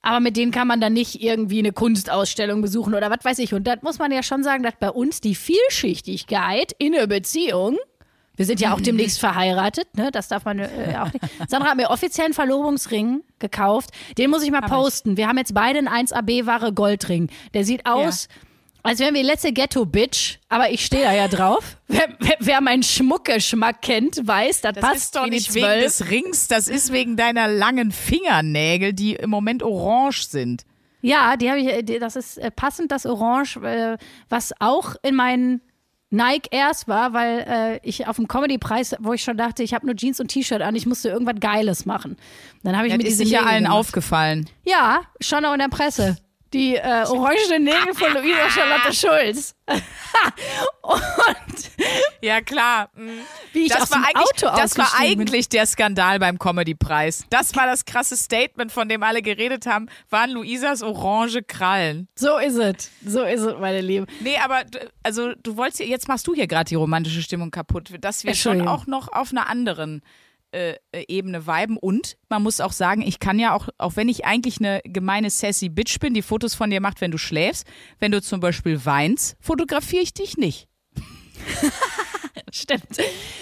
[0.05, 3.55] aber mit denen kann man dann nicht irgendwie eine Kunstausstellung besuchen oder was weiß ich.
[3.55, 7.79] Und das muss man ja schon sagen, dass bei uns die Vielschichtigkeit in der Beziehung
[8.37, 10.11] wir sind ja auch demnächst verheiratet, ne?
[10.11, 11.25] Das darf man äh, auch nicht.
[11.49, 13.91] Sandra hat mir offiziell einen Verlobungsring gekauft.
[14.19, 15.17] Den muss ich mal posten.
[15.17, 17.31] Wir haben jetzt beide einen 1AB-Ware Goldring.
[17.55, 18.29] Der sieht aus,
[18.85, 21.77] als wären wir die letzte Ghetto-Bitch, aber ich stehe da ja drauf.
[21.89, 25.83] Wer, wer, wer meinen Schmuckgeschmack kennt, weiß, das, Das passt ist doch nicht wegen 12.
[25.83, 30.65] des Rings, das ist wegen deiner langen Fingernägel, die im Moment orange sind.
[31.03, 33.97] Ja, die habe ich, äh, das ist äh, passend, das Orange, äh,
[34.29, 35.61] was auch in meinen
[36.11, 39.85] Nike Airs war, weil äh, ich auf dem Comedy-Preis, wo ich schon dachte, ich habe
[39.85, 42.17] nur Jeans und T-Shirt an, ich musste irgendwas Geiles machen.
[42.63, 43.79] Dann habe ich Das mir ist diese sicher Nägel allen gemacht.
[43.79, 44.49] aufgefallen.
[44.65, 46.17] Ja, schon auch in der Presse.
[46.55, 49.55] Die äh, orangenen Nägel von Luisa Charlotte Schulz.
[50.83, 51.71] und
[52.23, 52.91] Ja, klar.
[53.53, 57.25] wie ich Das aus war, dem eigentlich, Auto das war eigentlich der Skandal beim Comedy-Preis.
[57.31, 62.09] Das war das krasse Statement, von dem alle geredet haben, waren Luisas orange Krallen.
[62.15, 62.91] So ist es.
[63.05, 64.07] So ist es, meine Lieben.
[64.21, 67.51] Nee, aber du- also du wolltest ja- jetzt machst du hier gerade die romantische Stimmung
[67.51, 70.03] kaputt, dass wir schon auch noch auf einer anderen
[70.55, 74.09] äh, äh, Ebene viben und man muss auch sagen, ich kann ja auch, auch wenn
[74.09, 77.67] ich eigentlich eine gemeine sassy Bitch bin, die Fotos von dir macht, wenn du schläfst,
[77.99, 80.69] wenn du zum Beispiel weinst, fotografiere ich dich nicht.
[82.53, 82.99] Stimmt.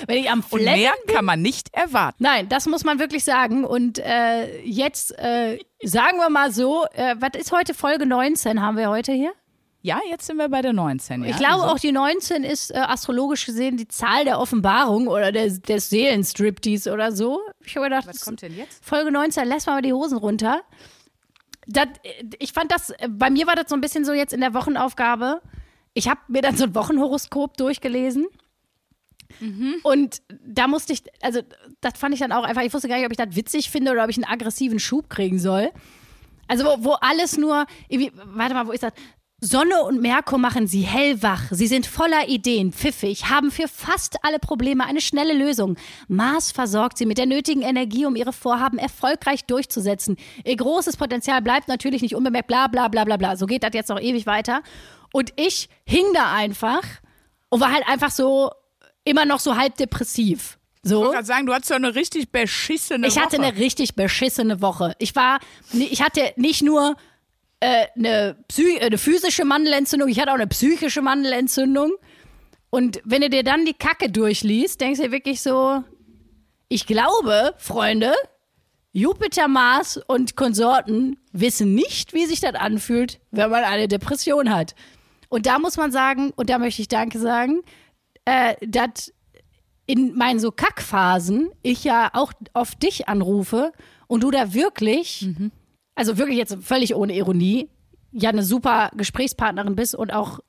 [0.07, 2.23] Wenn ich am Und Flennen mehr kann man nicht erwarten.
[2.23, 3.65] Nein, das muss man wirklich sagen.
[3.65, 8.79] Und äh, jetzt äh, sagen wir mal so, äh, was ist heute Folge 19 haben
[8.79, 9.35] wir heute hier?
[9.85, 11.25] Ja, jetzt sind wir bei der 19.
[11.25, 11.31] Ja?
[11.31, 15.33] ich glaube Also- auch die 19 ist äh, astrologisch gesehen die Zahl der Offenbarung oder
[15.33, 17.41] des, des Seelenstriptease oder so.
[17.65, 18.85] Ich habe gedacht, Was kommt denn jetzt?
[18.85, 20.63] Folge 19, lässt mal die Hosen runter.
[21.67, 24.33] Das, äh, ich fand das, äh, bei mir war das so ein bisschen so jetzt
[24.33, 25.43] in der Wochenaufgabe.
[25.95, 28.27] Ich habe mir dann so ein Wochenhoroskop durchgelesen.
[29.83, 31.41] Und da musste ich, also
[31.81, 33.91] das fand ich dann auch einfach, ich wusste gar nicht, ob ich das witzig finde
[33.91, 35.71] oder ob ich einen aggressiven Schub kriegen soll.
[36.49, 37.67] Also wo, wo alles nur,
[38.25, 38.93] warte mal, wo ist das?
[39.45, 41.43] Sonne und Merkur machen sie hellwach.
[41.51, 45.77] Sie sind voller Ideen, pfiffig, haben für fast alle Probleme eine schnelle Lösung.
[46.07, 50.17] Mars versorgt sie mit der nötigen Energie, um ihre Vorhaben erfolgreich durchzusetzen.
[50.45, 53.35] Ihr großes Potenzial bleibt natürlich nicht unbemerkt, bla bla bla bla bla.
[53.37, 54.63] So geht das jetzt noch ewig weiter.
[55.13, 56.83] Und ich hing da einfach
[57.49, 58.53] und war halt einfach so,
[59.05, 60.57] immer noch so halb depressiv.
[60.85, 61.01] Ich So.
[61.01, 63.47] wollte gerade sagen, du hattest ja eine richtig beschissene Ich hatte Woche.
[63.49, 64.95] eine richtig beschissene Woche.
[65.01, 65.41] Ich war,
[65.73, 66.95] ich hatte nicht nur
[67.63, 71.93] äh, eine, äh, eine physische Mandelentzündung, ich hatte auch eine psychische Mandelentzündung.
[72.71, 75.85] Und wenn du dir dann die Kacke durchliest, denkst du dir wirklich so,
[76.69, 78.15] ich glaube, Freunde,
[78.93, 84.75] Jupiter, Mars und Konsorten wissen nicht, wie sich das anfühlt, wenn man eine Depression hat.
[85.29, 87.63] Und da muss man sagen, und da möchte ich Danke sagen,
[88.25, 89.13] äh, dass
[89.87, 93.73] in meinen so Kackphasen ich ja auch auf dich anrufe
[94.09, 95.29] und du da wirklich,
[96.03, 97.69] also wirklich jetzt völlig ohne Ironie,
[98.11, 100.41] ja eine super Gesprächspartnerin bist und auch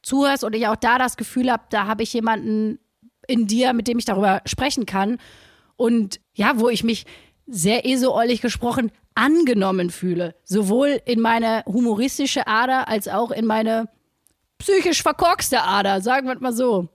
[0.00, 2.78] zuhörst und ich auch da das Gefühl habe, da habe ich jemanden
[3.28, 5.18] in dir, mit dem ich darüber sprechen kann
[5.76, 7.04] und ja, wo ich mich
[7.46, 13.90] sehr esoollig gesprochen angenommen fühle, sowohl in meine humoristische Ader als auch in meine
[14.56, 16.88] psychisch verkorkste Ader, sagen wir mal so.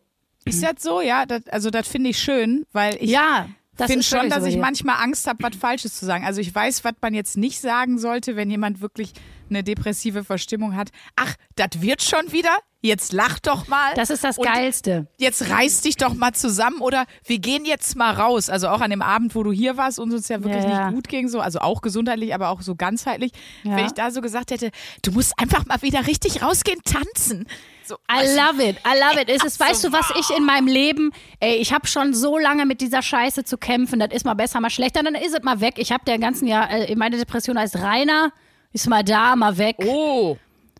[0.44, 1.02] Ist das so?
[1.02, 4.50] Ja, das, also das finde ich schön, weil ich Ja, das finde schon, dass so
[4.50, 6.26] ich manchmal Angst habe, was Falsches zu sagen.
[6.26, 9.14] Also ich weiß, was man jetzt nicht sagen sollte, wenn jemand wirklich
[9.50, 10.90] eine depressive Verstimmung hat.
[11.16, 12.56] Ach, das wird schon wieder?
[12.84, 13.94] Jetzt lach doch mal.
[13.96, 15.08] Das ist das Geilste.
[15.18, 18.50] Jetzt reiß dich doch mal zusammen oder wir gehen jetzt mal raus.
[18.50, 20.86] Also auch an dem Abend, wo du hier warst und uns ja wirklich ja.
[20.86, 23.34] nicht gut ging, so, also auch gesundheitlich, aber auch so ganzheitlich.
[23.64, 23.76] Ja.
[23.76, 24.72] Wenn ich da so gesagt hätte,
[25.04, 27.46] du musst einfach mal wieder richtig rausgehen, tanzen.
[27.92, 29.28] So, I love it, I love it.
[29.28, 32.38] Es ist, so weißt du, was ich in meinem Leben, ey, ich habe schon so
[32.38, 34.00] lange mit dieser Scheiße zu kämpfen.
[34.00, 35.74] Das ist mal besser, mal schlechter, dann ist es mal weg.
[35.76, 38.32] Ich habe der ganzen Jahr, äh, meine Depression heißt Rainer,
[38.72, 39.76] ist mal da, mal weg.
[39.86, 40.38] oh,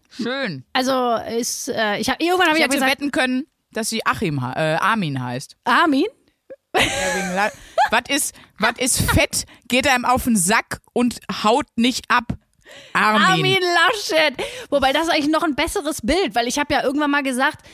[0.10, 0.64] schön.
[0.72, 3.90] Also ist, äh, ich habe irgendwann habe Ich ich hab hätte gesagt, wetten können, dass
[3.90, 5.58] sie Achim, äh, Armin heißt.
[5.66, 6.06] Armin,
[7.92, 12.38] Was ist, was ist fett, geht einem auf den Sack und haut nicht ab.
[12.94, 13.22] Armin.
[13.22, 14.34] Armin Laschet.
[14.70, 17.66] Wobei das ist eigentlich noch ein besseres Bild, weil ich habe ja irgendwann mal gesagt,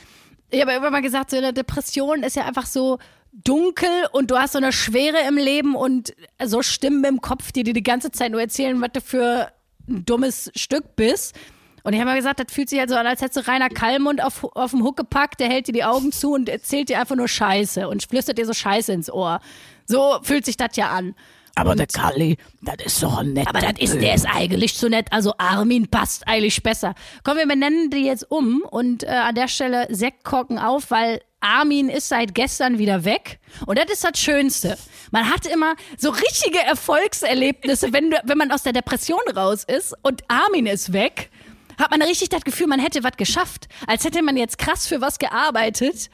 [0.49, 2.99] ich habe ja irgendwann mal gesagt, so eine Depression ist ja einfach so
[3.31, 7.63] dunkel und du hast so eine Schwere im Leben und so Stimmen im Kopf, die
[7.63, 9.51] dir die ganze Zeit nur erzählen, was du für
[9.87, 11.35] ein dummes Stück bist.
[11.83, 13.69] Und ich habe mal gesagt, das fühlt sich halt so an, als hättest du Rainer
[13.69, 16.99] Kallmund auf, auf den Hook gepackt, der hält dir die Augen zu und erzählt dir
[16.99, 19.39] einfach nur Scheiße und flüstert dir so Scheiße ins Ohr.
[19.85, 21.15] So fühlt sich das ja an.
[21.57, 24.89] Aber der Kalli, das ist doch ein netter Aber das ist, der ist eigentlich zu
[24.89, 25.07] nett.
[25.11, 26.93] Also Armin passt eigentlich besser.
[27.23, 31.89] Komm, wir benennen die jetzt um und äh, an der Stelle Sektkorken auf, weil Armin
[31.89, 33.39] ist seit gestern wieder weg.
[33.65, 34.77] Und das ist das Schönste.
[35.11, 39.95] Man hat immer so richtige Erfolgserlebnisse, wenn, du, wenn man aus der Depression raus ist
[40.03, 41.31] und Armin ist weg,
[41.79, 43.67] hat man richtig das Gefühl, man hätte was geschafft.
[43.87, 46.09] Als hätte man jetzt krass für was gearbeitet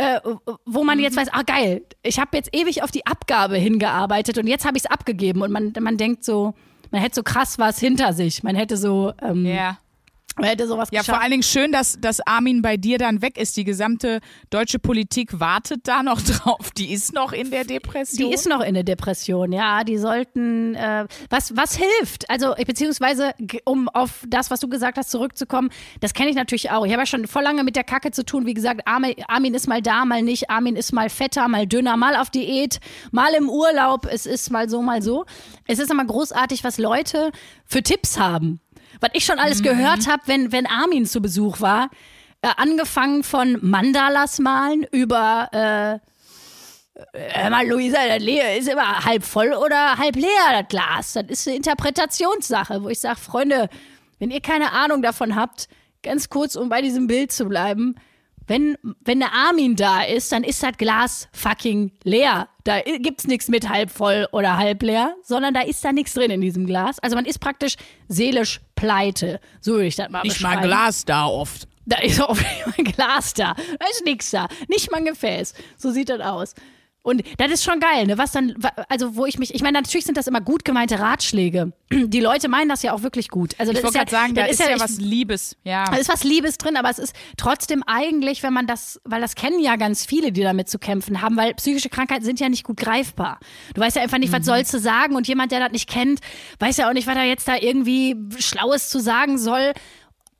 [0.00, 0.20] äh,
[0.64, 4.46] wo man jetzt weiß, ah geil, ich habe jetzt ewig auf die Abgabe hingearbeitet und
[4.46, 5.42] jetzt habe ich es abgegeben.
[5.42, 6.54] Und man, man denkt so,
[6.90, 9.78] man hätte so krass was hinter sich, man hätte so, ähm, Ja.
[10.40, 11.16] Hätte sowas Ja, geschafft.
[11.16, 13.56] vor allen Dingen schön, dass, dass Armin bei dir dann weg ist.
[13.56, 16.70] Die gesamte deutsche Politik wartet da noch drauf.
[16.76, 18.28] Die ist noch in der Depression.
[18.28, 19.84] Die ist noch in der Depression, ja.
[19.84, 22.28] Die sollten, äh, was, was hilft?
[22.30, 23.32] Also, beziehungsweise,
[23.64, 26.84] um auf das, was du gesagt hast, zurückzukommen, das kenne ich natürlich auch.
[26.86, 28.46] Ich habe ja schon voll lange mit der Kacke zu tun.
[28.46, 30.50] Wie gesagt, Armin, Armin ist mal da, mal nicht.
[30.50, 34.06] Armin ist mal fetter, mal dünner, mal auf Diät, mal im Urlaub.
[34.10, 35.24] Es ist mal so, mal so.
[35.66, 37.30] Es ist immer großartig, was Leute
[37.66, 38.60] für Tipps haben.
[39.00, 41.90] Was ich schon alles gehört habe, wenn, wenn Armin zu Besuch war.
[42.42, 46.00] Äh, angefangen von Mandalas malen über
[47.14, 51.12] Hör mal, Luisa, das Leer ist immer halb voll oder halb leer, das Glas.
[51.14, 53.68] Das ist eine Interpretationssache, wo ich sage, Freunde,
[54.18, 55.68] wenn ihr keine Ahnung davon habt,
[56.02, 57.94] ganz kurz, um bei diesem Bild zu bleiben,
[58.46, 62.48] wenn, wenn der Armin da ist, dann ist das Glas fucking leer.
[62.64, 66.12] Da i- gibt's nichts mit halb voll oder halb leer, sondern da ist da nichts
[66.14, 66.98] drin in diesem Glas.
[66.98, 67.76] Also man ist praktisch
[68.08, 69.40] seelisch pleite.
[69.60, 70.60] So würde ich das mal nicht mal.
[70.60, 71.68] Glas da oft.
[71.86, 72.36] Da ist auch
[72.78, 73.54] ein Glas da.
[73.54, 74.48] Da ist nichts da.
[74.68, 75.54] Nicht mal ein Gefäß.
[75.76, 76.54] So sieht das aus.
[77.02, 78.18] Und das ist schon geil, ne?
[78.18, 78.54] Was dann,
[78.90, 81.72] also wo ich mich, ich meine, natürlich sind das immer gut gemeinte Ratschläge.
[81.90, 83.54] Die Leute meinen das ja auch wirklich gut.
[83.58, 85.56] Also das Ich ist wollte ja, gerade sagen, da das ist ja, ich- was Liebes.
[85.64, 85.86] Ja.
[85.86, 89.34] da ist was Liebes drin, aber es ist trotzdem eigentlich, wenn man das, weil das
[89.34, 92.64] kennen ja ganz viele, die damit zu kämpfen haben, weil psychische Krankheiten sind ja nicht
[92.64, 93.40] gut greifbar.
[93.74, 96.20] Du weißt ja einfach nicht, was sollst du sagen und jemand, der das nicht kennt,
[96.58, 99.72] weiß ja auch nicht, was er jetzt da irgendwie Schlaues zu sagen soll.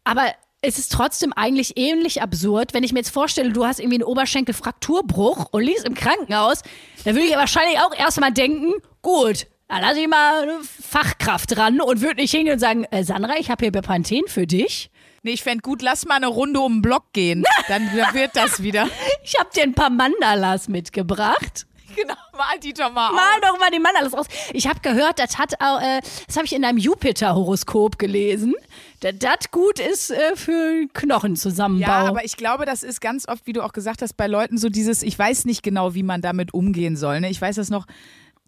[0.04, 0.24] Aber
[0.62, 4.04] es ist trotzdem eigentlich ähnlich absurd, wenn ich mir jetzt vorstelle, du hast irgendwie einen
[4.04, 6.62] Oberschenkelfrakturbruch und liegst im Krankenhaus,
[7.04, 11.56] dann würde ich ja wahrscheinlich auch erstmal denken, gut, dann lass ich mal eine Fachkraft
[11.56, 14.90] ran und würde nicht hingehen und sagen, äh, Sandra, ich habe hier Bepanthen für dich.
[15.22, 17.44] Nee, ich fände gut, lass mal eine Runde um den Block gehen.
[17.68, 18.88] Dann wird das wieder.
[19.22, 21.66] Ich habe dir ein paar Mandalas mitgebracht.
[21.96, 23.40] genau, mal die doch mal Mal auf.
[23.42, 24.26] doch mal die Mandalas aus.
[24.52, 28.54] Ich habe gehört, das hat auch, äh, das habe ich in einem Jupiter-Horoskop gelesen,
[29.00, 31.86] das gut ist äh, für Knochenzusammenbau.
[31.86, 34.58] Ja, aber ich glaube, das ist ganz oft, wie du auch gesagt hast, bei Leuten
[34.58, 37.20] so dieses, ich weiß nicht genau, wie man damit umgehen soll.
[37.20, 37.30] Ne?
[37.30, 37.86] Ich weiß das noch,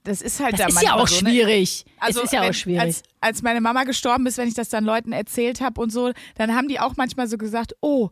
[0.05, 1.31] das ist halt da das ist ja manchmal auch so, ne?
[1.31, 1.85] schwierig.
[1.99, 2.81] Also es ist ja wenn, auch schwierig.
[2.81, 6.13] Als, als meine Mama gestorben ist, wenn ich das dann Leuten erzählt habe und so,
[6.37, 8.11] dann haben die auch manchmal so gesagt, oh,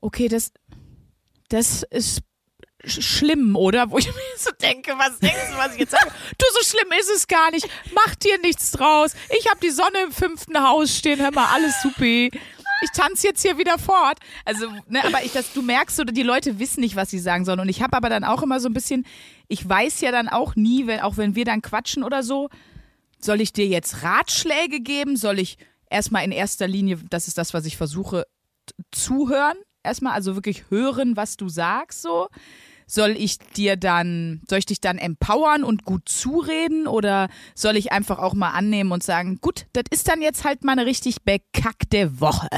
[0.00, 0.52] okay, das,
[1.48, 2.20] das ist
[2.84, 3.90] schlimm, oder?
[3.90, 6.10] Wo ich mir so denke, was denkst du, was ich jetzt sage?
[6.36, 7.68] Du, so schlimm ist es gar nicht.
[7.94, 9.14] Mach dir nichts draus.
[9.38, 11.20] Ich habe die Sonne im fünften Haus stehen.
[11.20, 12.30] Hör mal, alles supi.
[12.82, 14.18] Ich tanze jetzt hier wieder fort.
[14.44, 17.44] Also, ne, aber ich, das, du merkst so, die Leute wissen nicht, was sie sagen
[17.44, 17.60] sollen.
[17.60, 19.04] Und ich habe aber dann auch immer so ein bisschen,
[19.48, 22.48] ich weiß ja dann auch nie, wenn, auch wenn wir dann quatschen oder so,
[23.18, 25.16] soll ich dir jetzt Ratschläge geben?
[25.16, 25.58] Soll ich
[25.90, 28.26] erstmal in erster Linie, das ist das, was ich versuche,
[28.92, 29.56] zuhören?
[29.82, 32.28] Erstmal, also wirklich hören, was du sagst, so.
[32.90, 37.92] Soll ich dir dann, soll ich dich dann empowern und gut zureden oder soll ich
[37.92, 41.22] einfach auch mal annehmen und sagen, gut, das ist dann jetzt halt mal eine richtig
[41.22, 42.48] bekackte Woche.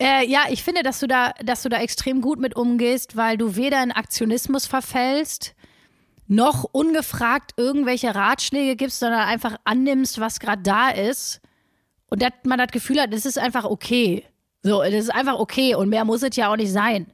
[0.00, 3.36] Äh, ja, ich finde, dass du da, dass du da extrem gut mit umgehst, weil
[3.36, 5.54] du weder in Aktionismus verfällst,
[6.28, 11.40] noch ungefragt irgendwelche Ratschläge gibst, sondern einfach annimmst, was gerade da ist.
[12.10, 14.24] Und dass man das Gefühl hat, es ist einfach okay.
[14.62, 17.12] So, das ist einfach okay und mehr muss es ja auch nicht sein.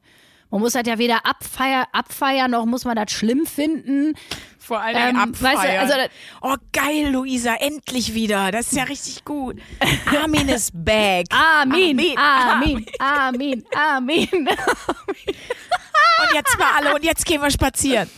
[0.55, 4.15] Man muss das ja weder abfeiern, abfeiern noch muss man das schlimm finden.
[4.57, 5.57] Vor allem ähm, abfeiern.
[5.57, 6.09] Weißt du, also,
[6.43, 8.53] oh, geil, Luisa, endlich wieder.
[8.53, 9.61] Das ist ja richtig gut.
[10.07, 11.27] Armin ist back.
[11.31, 14.29] Armin, Armin, Armin, Armin, Armin.
[14.49, 18.09] und jetzt mal alle, und jetzt gehen wir spazieren.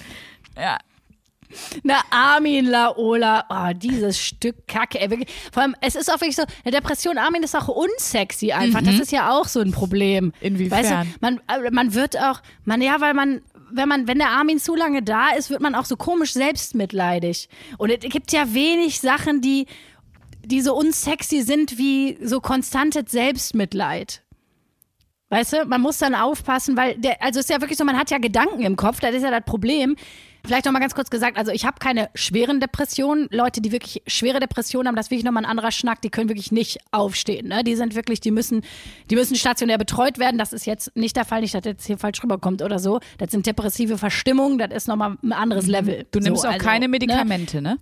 [0.58, 0.76] Ja.
[1.82, 5.00] Na, Armin Laola, oh, dieses Stück Kacke.
[5.00, 8.80] Ey, Vor allem, es ist auch wirklich so, eine Depression, Armin ist auch unsexy einfach.
[8.80, 8.86] Mhm.
[8.86, 10.32] Das ist ja auch so ein Problem.
[10.40, 10.78] Inwiefern?
[10.78, 14.30] Weißt du, man, äh, man wird auch, man, ja, weil man, wenn man, wenn der
[14.30, 17.48] Armin zu lange da ist, wird man auch so komisch selbstmitleidig.
[17.78, 19.66] Und es gibt ja wenig Sachen, die,
[20.44, 24.22] die so unsexy sind wie so konstantes Selbstmitleid.
[25.28, 27.98] Weißt du, man muss dann aufpassen, weil der, also es ist ja wirklich so, man
[27.98, 29.96] hat ja Gedanken im Kopf, das ist ja das Problem.
[30.46, 33.28] Vielleicht noch mal ganz kurz gesagt, also ich habe keine schweren Depressionen.
[33.30, 36.28] Leute, die wirklich schwere Depressionen haben, das ist wirklich nochmal ein anderer Schnack, die können
[36.28, 37.48] wirklich nicht aufstehen.
[37.48, 37.64] Ne?
[37.64, 38.62] Die sind wirklich, die müssen,
[39.10, 40.38] die müssen stationär betreut werden.
[40.38, 43.00] Das ist jetzt nicht der Fall, nicht, dass das jetzt hier falsch rüberkommt oder so.
[43.18, 45.72] Das sind depressive Verstimmungen, das ist nochmal ein anderes mhm.
[45.72, 46.06] Level.
[46.12, 46.90] Du nimmst so, auch also, keine ne?
[46.90, 47.78] Medikamente, ne?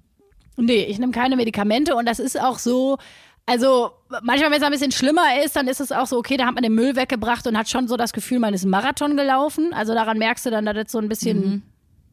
[0.57, 0.65] ne?
[0.65, 2.97] Nee, ich nehme keine Medikamente und das ist auch so,
[3.45, 3.91] also
[4.23, 6.55] manchmal, wenn es ein bisschen schlimmer ist, dann ist es auch so, okay, da hat
[6.55, 9.75] man den Müll weggebracht und hat schon so das Gefühl, man ist Marathon gelaufen.
[9.75, 11.63] Also daran merkst du dann, dass das so ein bisschen mhm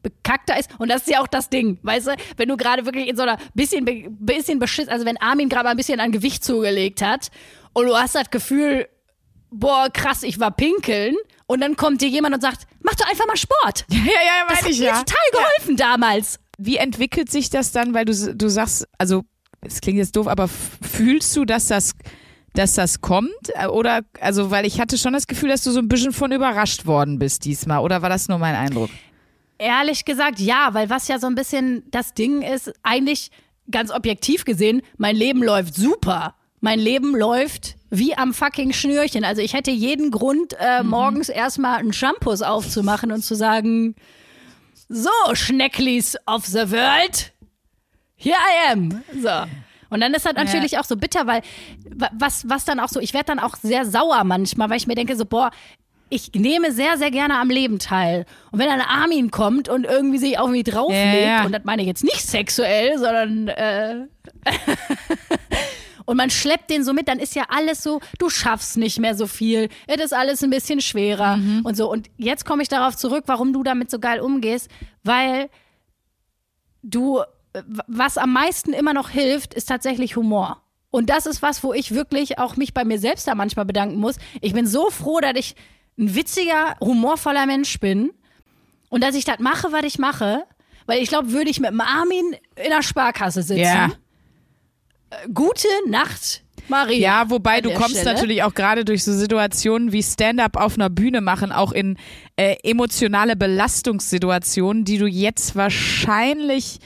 [0.02, 0.68] bekackter ist.
[0.78, 3.22] Und das ist ja auch das Ding, weißt du, wenn du gerade wirklich in so
[3.22, 3.84] einer bisschen,
[4.20, 7.30] bisschen beschiss, also wenn Armin gerade ein bisschen an Gewicht zugelegt hat
[7.72, 8.88] und du hast das Gefühl,
[9.52, 11.16] boah, krass, ich war pinkeln.
[11.46, 13.84] Und dann kommt dir jemand und sagt, mach doch einfach mal Sport.
[13.90, 14.98] Ja, ja, ja, das hat ich, mir ja.
[14.98, 15.86] total geholfen ja.
[15.92, 16.38] damals.
[16.58, 19.22] Wie entwickelt sich das dann, weil du, du sagst, also,
[19.60, 21.92] es klingt jetzt doof, aber fühlst du, dass das,
[22.54, 23.30] dass das kommt?
[23.70, 26.86] Oder, also, weil ich hatte schon das Gefühl, dass du so ein bisschen von überrascht
[26.86, 27.80] worden bist diesmal.
[27.80, 28.90] Oder war das nur mein Eindruck?
[29.62, 33.30] Ehrlich gesagt, ja, weil was ja so ein bisschen das Ding ist, eigentlich
[33.70, 36.34] ganz objektiv gesehen, mein Leben läuft super.
[36.60, 39.24] Mein Leben läuft wie am fucking Schnürchen.
[39.24, 40.90] Also ich hätte jeden Grund, äh, mhm.
[40.90, 43.94] morgens erstmal einen Shampoo aufzumachen und zu sagen,
[44.88, 47.32] so, Schnecklis of the world,
[48.16, 49.04] here I am.
[49.22, 49.48] So.
[49.90, 50.80] Und dann ist das natürlich ja.
[50.80, 51.42] auch so bitter, weil
[52.12, 54.96] was, was dann auch so, ich werde dann auch sehr sauer manchmal, weil ich mir
[54.96, 55.52] denke so, boah,
[56.12, 58.26] ich nehme sehr, sehr gerne am Leben teil.
[58.50, 61.44] Und wenn ein Armin kommt und irgendwie sich auf mich drauflegt, ja, ja.
[61.46, 64.06] und das meine ich jetzt nicht sexuell, sondern äh,
[66.04, 69.14] und man schleppt den so mit, dann ist ja alles so, du schaffst nicht mehr
[69.14, 71.62] so viel, es ist alles ein bisschen schwerer mhm.
[71.64, 71.90] und so.
[71.90, 74.68] Und jetzt komme ich darauf zurück, warum du damit so geil umgehst,
[75.04, 75.48] weil
[76.82, 77.22] du,
[77.86, 80.60] was am meisten immer noch hilft, ist tatsächlich Humor.
[80.90, 83.96] Und das ist was, wo ich wirklich auch mich bei mir selbst da manchmal bedanken
[83.96, 84.16] muss.
[84.42, 85.56] Ich bin so froh, dass ich
[85.98, 88.10] ein witziger, humorvoller Mensch bin
[88.88, 90.44] und dass ich das mache, was ich mache,
[90.86, 93.60] weil ich glaube, würde ich mit dem Armin in der Sparkasse sitzen.
[93.60, 93.90] Ja.
[95.10, 96.98] Äh, gute Nacht, Maria.
[96.98, 98.14] Ja, wobei du kommst Stelle.
[98.14, 101.96] natürlich auch gerade durch so Situationen wie Stand-up auf einer Bühne machen, auch in
[102.36, 106.78] äh, emotionale Belastungssituationen, die du jetzt wahrscheinlich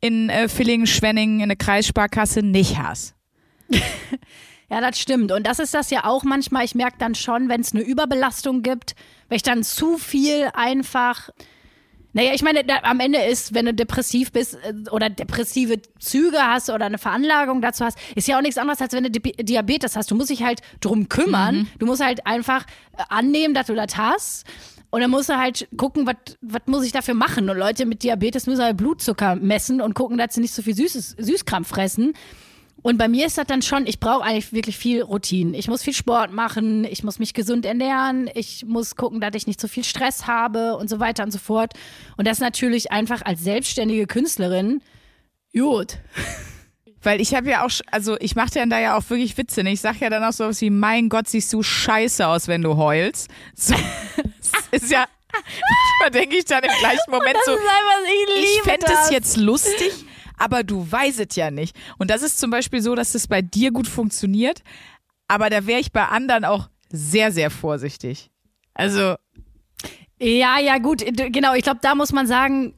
[0.00, 3.14] in äh, Villingen-Schwenningen in der Kreissparkasse nicht hast.
[4.70, 5.32] Ja, das stimmt.
[5.32, 6.64] Und das ist das ja auch manchmal.
[6.64, 8.94] Ich merke dann schon, wenn es eine Überbelastung gibt,
[9.28, 11.30] wenn ich dann zu viel einfach.
[12.12, 16.38] Naja, ich meine, da, am Ende ist, wenn du depressiv bist äh, oder depressive Züge
[16.38, 19.20] hast oder eine Veranlagung dazu hast, ist ja auch nichts anderes, als wenn du Di
[19.20, 20.10] Diabetes hast.
[20.10, 21.56] Du musst dich halt drum kümmern.
[21.56, 21.66] Mhm.
[21.78, 22.64] Du musst halt einfach
[22.96, 24.46] äh, annehmen, dass du das hast.
[24.90, 27.48] Und dann musst du halt gucken, was muss ich dafür machen.
[27.50, 30.74] Und Leute mit Diabetes müssen halt Blutzucker messen und gucken, dass sie nicht so viel
[30.74, 32.14] Süßes, Süßkram fressen.
[32.82, 35.56] Und bei mir ist das dann schon, ich brauche eigentlich wirklich viel Routine.
[35.56, 39.46] Ich muss viel Sport machen, ich muss mich gesund ernähren, ich muss gucken, dass ich
[39.46, 41.74] nicht so viel Stress habe und so weiter und so fort.
[42.16, 44.80] Und das natürlich einfach als selbstständige Künstlerin
[45.52, 45.98] gut.
[47.02, 49.62] Weil ich habe ja auch, also ich mache dann da ja auch wirklich Witze.
[49.62, 49.72] Ne?
[49.72, 52.62] Ich sage ja dann auch so was wie, mein Gott, siehst du scheiße aus, wenn
[52.62, 53.30] du heulst.
[53.54, 53.74] So,
[54.72, 55.06] das ist ja,
[56.02, 59.92] da denke ich dann im gleichen Moment so, ich, ich fände es jetzt lustig,
[60.38, 61.76] aber du weißt es ja nicht.
[61.98, 64.62] Und das ist zum Beispiel so, dass es bei dir gut funktioniert,
[65.28, 68.30] aber da wäre ich bei anderen auch sehr, sehr vorsichtig.
[68.74, 69.16] Also.
[70.20, 71.54] Ja, ja, gut, genau.
[71.54, 72.74] Ich glaube, da muss man sagen,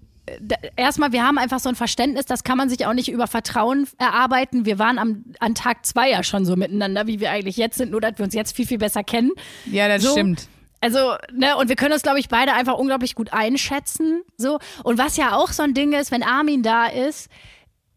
[0.76, 3.88] erstmal, wir haben einfach so ein Verständnis, das kann man sich auch nicht über Vertrauen
[3.98, 4.66] erarbeiten.
[4.66, 7.92] Wir waren am, an Tag zwei ja schon so miteinander, wie wir eigentlich jetzt sind,
[7.92, 9.30] nur dass wir uns jetzt viel, viel besser kennen.
[9.66, 10.12] Ja, das so.
[10.12, 10.48] stimmt.
[10.81, 14.22] Also, ne, und wir können uns, glaube ich, beide einfach unglaublich gut einschätzen.
[14.37, 14.59] So.
[14.83, 17.28] Und was ja auch so ein Ding ist, wenn Armin da ist,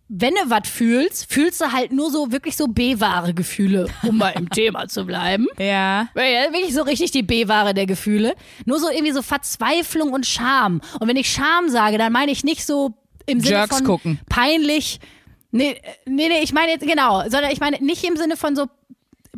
[0.09, 4.31] wenn du was fühlst, fühlst du halt nur so wirklich so B-Ware Gefühle, um mal
[4.31, 5.47] im Thema zu bleiben.
[5.57, 6.09] Ja.
[6.13, 8.35] Wirklich so richtig die B-Ware der Gefühle.
[8.65, 10.81] Nur so irgendwie so Verzweiflung und Scham.
[10.99, 12.93] Und wenn ich Scham sage, dann meine ich nicht so
[13.25, 14.19] im Sinne Jerks von gucken.
[14.29, 14.99] peinlich.
[15.51, 18.67] Nee, nee, nee, ich meine jetzt, genau, sondern ich meine nicht im Sinne von so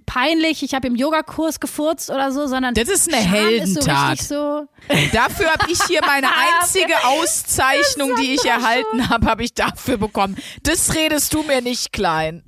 [0.05, 3.81] peinlich, ich habe im Yogakurs gefurzt oder so, sondern Das ist eine Scham Ist so
[3.87, 4.19] Heldentat.
[4.21, 4.67] so,
[5.13, 6.27] Dafür habe ich hier meine
[6.61, 10.37] einzige Auszeichnung, die ich erhalten habe, habe ich dafür bekommen.
[10.63, 12.43] Das redest du mir nicht klein.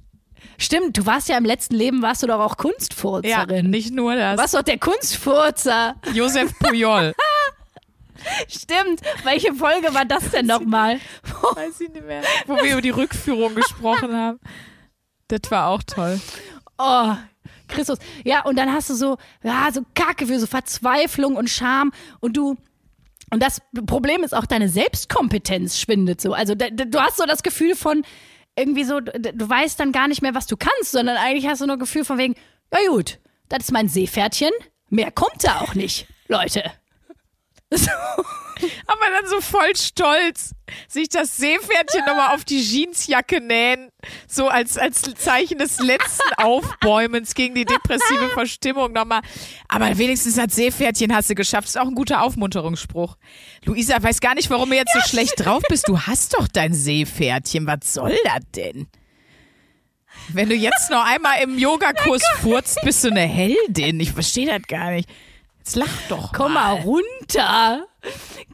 [0.59, 3.69] Stimmt, du warst ja im letzten Leben, warst du doch auch Ja, Kunstfurzerin.
[3.69, 4.37] nicht nur Du das.
[4.39, 5.95] warst doch der Kunstfurzer.
[6.13, 7.13] Josef Pujol.
[8.49, 9.01] Stimmt.
[9.23, 10.99] Welche Folge war das denn nochmal?
[11.55, 12.23] Weiß ich nicht mehr.
[12.47, 14.39] Wo wir über die Rückführung gesprochen haben.
[15.27, 16.19] Das war auch toll.
[16.79, 17.13] Oh,
[17.67, 17.99] Christus.
[18.23, 22.57] Ja, und dann hast du so, ja, so Kacke so Verzweiflung und Scham und du.
[23.29, 26.33] Und das Problem ist auch, deine Selbstkompetenz schwindet so.
[26.33, 28.03] Also du hast so das Gefühl von
[28.57, 31.61] irgendwie so, du, du weißt dann gar nicht mehr, was du kannst, sondern eigentlich hast
[31.61, 32.35] du nur ein Gefühl von wegen,
[32.73, 34.51] ja gut, das ist mein Seepferdchen,
[34.89, 36.63] mehr kommt da auch nicht, Leute.
[38.87, 40.55] Aber dann so voll stolz,
[40.87, 43.91] sich das Seepferdchen nochmal auf die Jeansjacke nähen,
[44.27, 49.21] so als, als Zeichen des letzten Aufbäumens gegen die depressive Verstimmung nochmal.
[49.67, 51.67] Aber wenigstens das Seepferdchen hast du geschafft.
[51.67, 53.17] Ist auch ein guter Aufmunterungsspruch.
[53.65, 55.87] Luisa, weiß gar nicht, warum du jetzt so schlecht drauf bist.
[55.87, 57.67] Du hast doch dein Seepferdchen.
[57.67, 58.87] Was soll das denn?
[60.29, 63.99] Wenn du jetzt noch einmal im Yogakurs furzt, bist du eine Heldin.
[63.99, 65.07] Ich verstehe das gar nicht.
[65.67, 67.85] Jetzt lach doch Komm mal runter.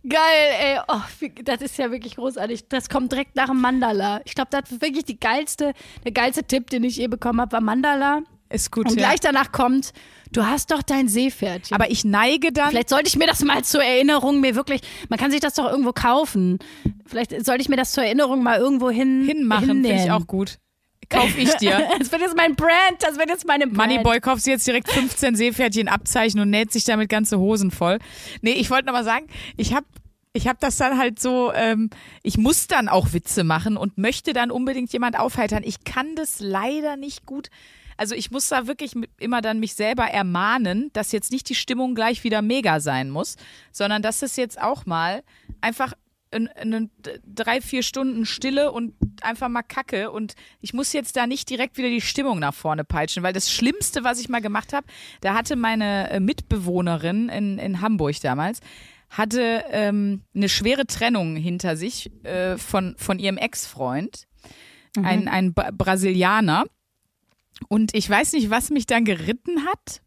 [0.09, 0.80] Geil, ey.
[0.88, 2.70] Oh, das ist ja wirklich großartig.
[2.70, 4.22] Das kommt direkt nach dem Mandala.
[4.26, 7.51] Ich glaube, das ist wirklich die geilste, der geilste Tipp, den ich je bekommen habe,
[7.51, 8.24] war Mandala.
[8.49, 9.09] Ist gut, Und ja.
[9.09, 9.93] gleich danach kommt,
[10.32, 11.76] du hast doch dein Seepferdchen.
[11.76, 12.72] Aber ich neige dann.
[12.72, 15.70] Vielleicht sollte ich mir das mal zur Erinnerung mir wirklich, man kann sich das doch
[15.70, 16.57] irgendwo kaufen.
[17.05, 20.57] Vielleicht sollte ich mir das zur Erinnerung mal irgendwo hin, hinmachen, finde ich auch gut.
[21.10, 21.88] Kauf ich dir.
[21.99, 23.91] Das wird jetzt mein Brand, das wird jetzt meine Brand.
[23.91, 27.99] Moneyboy kauft sich jetzt direkt 15 Seepferdchen Abzeichen und näht sich damit ganze Hosen voll.
[28.41, 29.28] Nee, ich wollte noch mal sagen,
[29.58, 29.86] ich habe
[30.34, 31.91] ich hab das dann halt so, ähm,
[32.24, 35.62] ich muss dann auch Witze machen und möchte dann unbedingt jemand aufheitern.
[35.64, 37.49] Ich kann das leider nicht gut.
[37.97, 41.93] Also ich muss da wirklich immer dann mich selber ermahnen, dass jetzt nicht die Stimmung
[41.93, 43.36] gleich wieder mega sein muss,
[43.72, 45.24] sondern dass es jetzt auch mal
[45.62, 45.93] einfach
[46.34, 46.89] in, in
[47.25, 50.11] drei, vier Stunden Stille und einfach mal Kacke.
[50.11, 53.51] Und ich muss jetzt da nicht direkt wieder die Stimmung nach vorne peitschen, weil das
[53.51, 54.88] Schlimmste, was ich mal gemacht habe,
[55.21, 58.59] da hatte meine äh, Mitbewohnerin in, in Hamburg damals,
[59.09, 64.27] hatte ähm, eine schwere Trennung hinter sich äh, von, von ihrem Ex-Freund,
[65.01, 66.65] ein, ein Ba- Brasilianer.
[67.67, 70.01] Und ich weiß nicht, was mich dann geritten hat,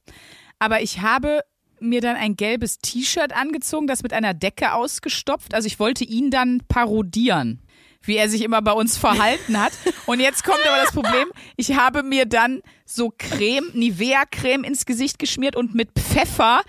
[0.58, 1.40] aber ich habe
[1.80, 5.54] mir dann ein gelbes T-Shirt angezogen, das mit einer Decke ausgestopft.
[5.54, 7.60] Also ich wollte ihn dann parodieren,
[8.02, 9.72] wie er sich immer bei uns verhalten hat.
[10.06, 15.18] Und jetzt kommt aber das Problem, ich habe mir dann so Creme, Nivea-Creme ins Gesicht
[15.18, 16.60] geschmiert und mit Pfeffer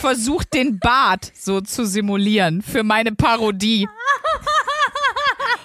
[0.00, 3.86] versucht, den Bart so zu simulieren für meine Parodie.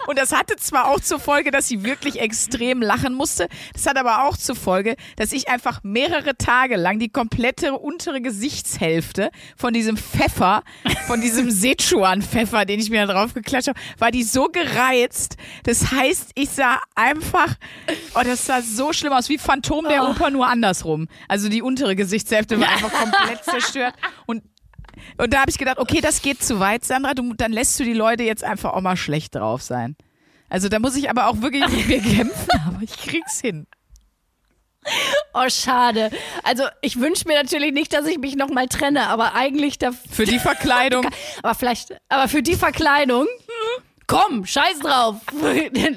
[0.08, 3.47] Und das hatte zwar auch zur Folge, dass sie wirklich extrem lachen musste.
[3.74, 8.22] Das hat aber auch zur Folge, dass ich einfach mehrere Tage lang die komplette untere
[8.22, 10.64] Gesichtshälfte von diesem Pfeffer,
[11.08, 15.38] von diesem Sichuan-Pfeffer, den ich mir da drauf geklatscht habe, war die so gereizt.
[15.64, 17.56] Das heißt, ich sah einfach,
[18.16, 21.08] oh, das sah so schlimm aus, wie Phantom der Oper, nur andersrum.
[21.28, 23.93] Also die untere Gesichtshälfte war einfach komplett zerstört.
[24.26, 24.43] Und
[25.18, 27.84] und da habe ich gedacht, okay, das geht zu weit, Sandra, du, dann lässt du
[27.84, 29.95] die Leute jetzt einfach auch mal schlecht drauf sein.
[30.49, 33.66] Also da muss ich aber auch wirklich mit mir kämpfen, aber ich krieg's hin.
[35.34, 36.12] Oh, schade.
[36.43, 39.91] Also ich wünsche mir natürlich nicht, dass ich mich nochmal trenne, aber eigentlich da.
[39.91, 41.08] Für die Verkleidung.
[41.41, 43.28] Aber vielleicht, aber für die Verkleidung.
[44.08, 45.16] Komm, scheiß drauf.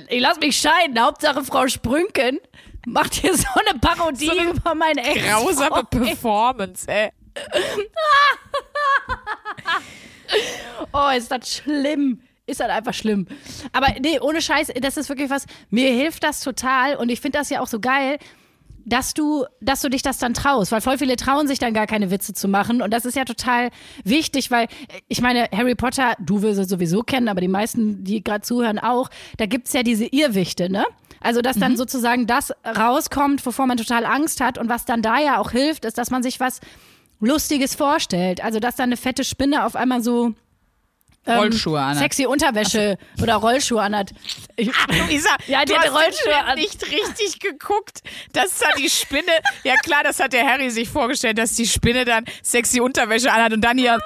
[0.09, 1.01] Ich lass mich scheiden.
[1.01, 2.39] Hauptsache Frau Sprünken
[2.87, 5.25] macht hier so eine Parodie So eine über meine Ex.
[5.25, 7.11] Grausame Performance, ey.
[10.93, 12.21] Oh, ist das schlimm.
[12.47, 13.27] Ist das einfach schlimm.
[13.73, 17.39] Aber nee, ohne Scheiß, das ist wirklich was, mir hilft das total und ich finde
[17.39, 18.19] das ja auch so geil,
[18.85, 21.89] dass du, dass du dich das dann traust, weil voll viele trauen sich dann gar
[21.89, 23.71] keine Witze zu machen und das ist ja total
[24.05, 24.69] wichtig, weil
[25.09, 28.79] ich meine, Harry Potter, du wirst es sowieso kennen, aber die meisten, die gerade zuhören
[28.79, 30.85] auch, da gibt's ja diese Irrwichte, ne?
[31.21, 35.19] Also, dass dann sozusagen das rauskommt, wovor man total Angst hat und was dann da
[35.19, 36.61] ja auch hilft, ist, dass man sich was
[37.21, 38.43] Lustiges vorstellt.
[38.43, 40.35] Also, dass da eine fette Spinne auf einmal so
[41.27, 41.99] ähm, Rollschuhe anhat.
[41.99, 44.13] Sexy Unterwäsche oder Rollschuhe anhat.
[44.57, 46.55] Ich, Luisa, Ja, die du den Rollschuhe an.
[46.57, 48.03] nicht richtig geguckt,
[48.33, 49.33] dass da die Spinne,
[49.65, 53.53] ja klar, das hat der Harry sich vorgestellt, dass die Spinne dann sexy Unterwäsche anhat
[53.53, 53.99] und dann hier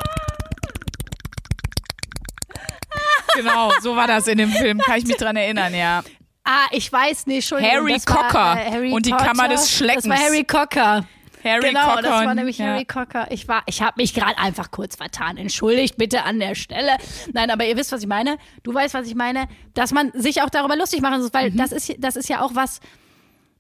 [3.35, 6.03] Genau, so war das in dem Film, kann ich mich dran erinnern, ja.
[6.45, 7.77] ah, ich weiß nicht, Entschuldigung.
[7.77, 9.25] Harry das war, Cocker äh, Harry und die Potter.
[9.25, 10.05] Kammer des Schleckens.
[10.05, 11.07] Das war Harry Cocker.
[11.45, 12.03] Harry genau, Cocker.
[12.03, 12.67] das war nämlich ja.
[12.67, 13.29] Harry Cocker.
[13.31, 15.37] Ich war, ich habe mich gerade einfach kurz vertan.
[15.37, 16.97] Entschuldigt bitte an der Stelle.
[17.33, 18.37] Nein, aber ihr wisst, was ich meine.
[18.63, 21.37] Du weißt, was ich meine, dass man sich auch darüber lustig machen muss, Mhm.
[21.37, 22.81] weil das ist, das ist ja auch was.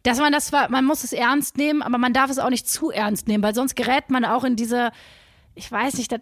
[0.02, 2.66] dass man das zwar, man muss es ernst nehmen, aber man darf es auch nicht
[2.68, 4.92] zu ernst nehmen, weil sonst gerät man auch in diese,
[5.54, 6.20] ich weiß nicht, das,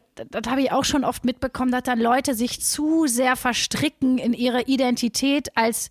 [0.50, 4.62] habe ich auch schon oft mitbekommen, dass dann Leute sich zu sehr verstricken in ihre
[4.62, 5.90] Identität als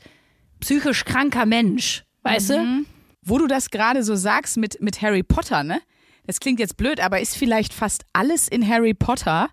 [0.59, 2.83] psychisch kranker Mensch, weißt du?
[3.27, 5.81] Wo du das gerade so sagst mit, mit Harry Potter, ne?
[6.25, 9.49] Das klingt jetzt blöd, aber ist vielleicht fast alles in Harry Potter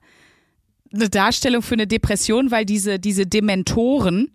[0.93, 4.33] eine Darstellung für eine Depression, weil diese, diese Dementoren,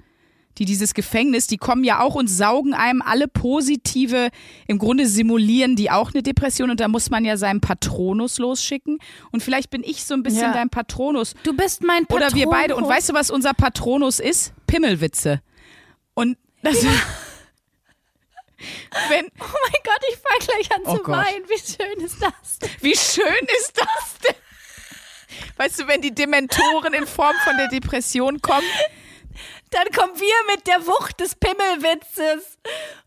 [0.58, 4.30] die dieses Gefängnis, die kommen ja auch und saugen einem alle positive,
[4.68, 9.00] im Grunde simulieren die auch eine Depression und da muss man ja seinen Patronus losschicken.
[9.32, 10.54] Und vielleicht bin ich so ein bisschen Ja.
[10.54, 11.34] dein Patronus.
[11.44, 12.28] Du bist mein Patron.
[12.28, 12.76] Oder wir beide.
[12.76, 14.54] Und weißt du, was unser Patronus ist?
[14.68, 15.42] Pimmelwitze.
[16.14, 16.86] Und das.
[19.10, 21.16] Wenn, Oh mein Gott, ich fange gleich an Oh zu Gott.
[21.18, 21.44] weinen.
[21.48, 22.60] Wie schön ist das?
[22.60, 22.70] denn?
[22.82, 24.36] wie schön ist das denn?
[25.58, 28.68] Weißt du, wenn die Dementoren in Form von der Depression kommen,
[29.72, 32.58] Dann kommen wir mit der Wucht des Pimmelwitzes.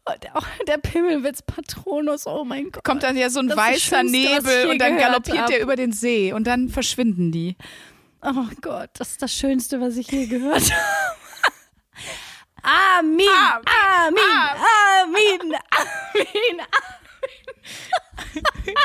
[0.05, 2.85] Und auch der Pimmelwitz Patronus, oh mein Gott.
[2.85, 6.33] kommt dann ja so ein Das weißer Nebel und dann galoppiert der über den See
[6.33, 7.57] und dann verschwinden die.
[8.23, 10.83] Oh Gott, das ist das Schönste, was ich je gehört habe.
[12.63, 14.19] Amin, Amin, Amin,
[15.05, 16.61] Amin, Amin,
[18.37, 18.77] Amin.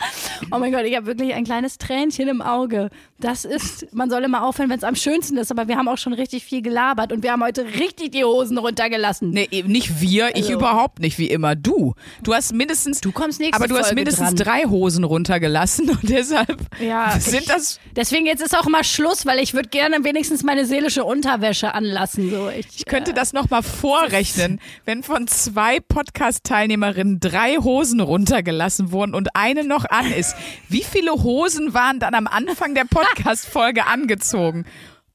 [0.52, 2.90] Oh mein Gott, ich habe wirklich ein kleines Tränchen im Auge.
[3.20, 5.98] Das ist, man soll immer aufhören, wenn es am schönsten ist, aber wir haben auch
[5.98, 9.30] schon richtig viel gelabert und wir haben heute richtig die Hosen runtergelassen.
[9.30, 11.54] Nee, eben nicht wir, ich Also- überhaupt nicht, wie immer.
[11.54, 11.94] Du.
[12.22, 13.00] Du hast mindestens.
[13.00, 14.36] Du kommst nächste Aber du hast Folge mindestens dran.
[14.36, 17.78] drei Hosen runtergelassen und deshalb Ja, sind ich- das.
[17.94, 22.30] Deswegen jetzt ist auch mal Schluss, weil ich würde gerne wenigstens meine seelische Unterwäsche anlassen.
[22.30, 29.14] So, ich, Ich könnte das nochmal vorrechnen, wenn von zwei Podcast-Teilnehmerinnen drei Hosen runtergelassen wurden
[29.14, 30.34] und eine noch an ist.
[30.68, 34.64] Wie viele Hosen waren dann am Anfang der Podcast-Folge angezogen?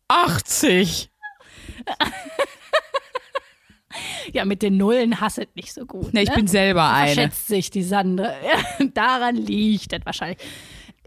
[0.07, 1.09] 80.
[4.33, 6.13] Ja, mit den Nullen hasset nicht so gut.
[6.13, 6.35] Ne, ich ne?
[6.35, 7.13] bin selber eine.
[7.13, 8.33] Verschätzt sich die Sandra.
[8.93, 10.39] Daran liegt das wahrscheinlich.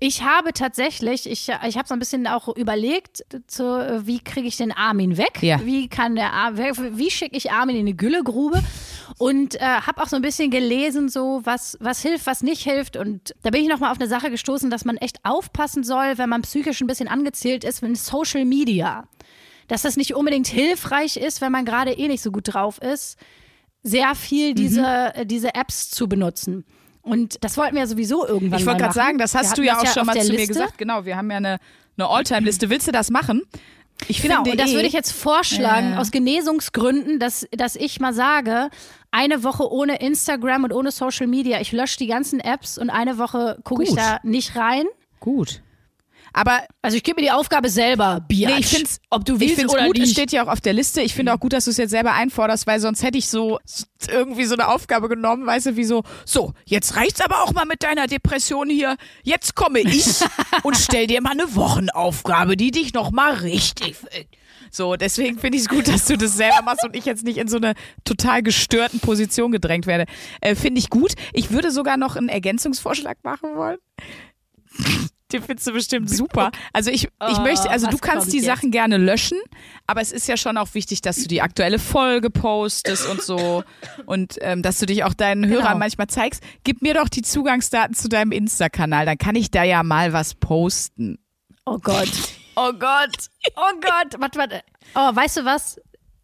[0.01, 3.65] Ich habe tatsächlich, ich, ich habe so ein bisschen auch überlegt, zu,
[4.07, 5.43] wie kriege ich den Armin weg?
[5.43, 5.61] Ja.
[5.65, 8.63] Wie kann der Ar- wie schicke ich Armin in die Güllegrube?
[9.17, 12.97] Und äh, habe auch so ein bisschen gelesen, so was, was hilft, was nicht hilft.
[12.97, 16.29] Und da bin ich nochmal auf eine Sache gestoßen, dass man echt aufpassen soll, wenn
[16.29, 19.09] man psychisch ein bisschen angezählt ist, wenn Social Media
[19.69, 23.19] dass das nicht unbedingt hilfreich ist, wenn man gerade eh nicht so gut drauf ist,
[23.83, 26.65] sehr viel diese, äh, diese Apps zu benutzen.
[27.03, 29.79] Und das wollten wir ja sowieso irgendwann Ich wollte gerade sagen, das hast du ja
[29.79, 30.49] auch schon auf mal zu mir Liste.
[30.49, 30.79] gesagt.
[30.79, 31.59] Genau, wir haben ja eine,
[31.97, 32.69] eine Alltime-Liste.
[32.69, 33.43] Willst du das machen?
[34.07, 35.99] Ich Genau, finde und das eh, würde ich jetzt vorschlagen, Ja.
[35.99, 38.71] aus Genesungsgründen, dass, dass ich mal sage,
[39.11, 43.19] eine Woche ohne Instagram und ohne Social Media, ich lösche die ganzen Apps und eine
[43.19, 44.85] Woche gucke ich da nicht rein.
[45.21, 45.63] Gut.
[46.33, 48.53] Aber Also ich gebe mir die Aufgabe selber, Biatch.
[48.53, 50.13] Nee, ich find's, ob du ich willst find's oder gut, es nicht.
[50.13, 51.01] steht ja auch auf der Liste.
[51.01, 53.59] Ich finde auch gut, dass du es jetzt selber einforderst, weil sonst hätte ich so
[54.09, 57.65] irgendwie so eine Aufgabe genommen, weißt du, wie so, so, jetzt reicht's aber auch mal
[57.65, 58.97] mit deiner Depression hier.
[59.23, 60.07] Jetzt komme ich
[60.63, 63.97] und stell dir mal eine Wochenaufgabe, die dich noch mal richtig
[64.71, 67.39] so, deswegen finde ich es gut, dass du das selber machst und ich jetzt nicht
[67.39, 67.75] in so eine
[68.05, 70.05] total gestörten Position gedrängt werde.
[70.41, 71.15] Äh, finde ich gut.
[71.33, 73.79] Ich würde sogar noch einen Ergänzungsvorschlag machen wollen.
[75.33, 76.51] Den findest du bestimmt super.
[76.73, 78.41] Also ich, ich Oh, möchte, also du kannst die?
[78.41, 79.39] Sachen gerne löschen,
[79.87, 83.63] aber es ist ja schon auch wichtig, dass du die aktuelle Folge postest und so
[84.07, 85.61] und ähm, dass du dich auch deinen Genau.
[85.63, 86.43] Hörern manchmal zeigst.
[86.65, 90.35] Gib mir doch die Zugangsdaten zu deinem Insta-Kanal, dann kann ich da ja mal was
[90.35, 91.19] posten.
[91.67, 92.09] Oh Gott.
[92.61, 93.29] Oh Gott.
[93.55, 94.21] Oh Gott.
[94.21, 94.63] Warte, warte.
[94.97, 95.81] Oh, weißt du was?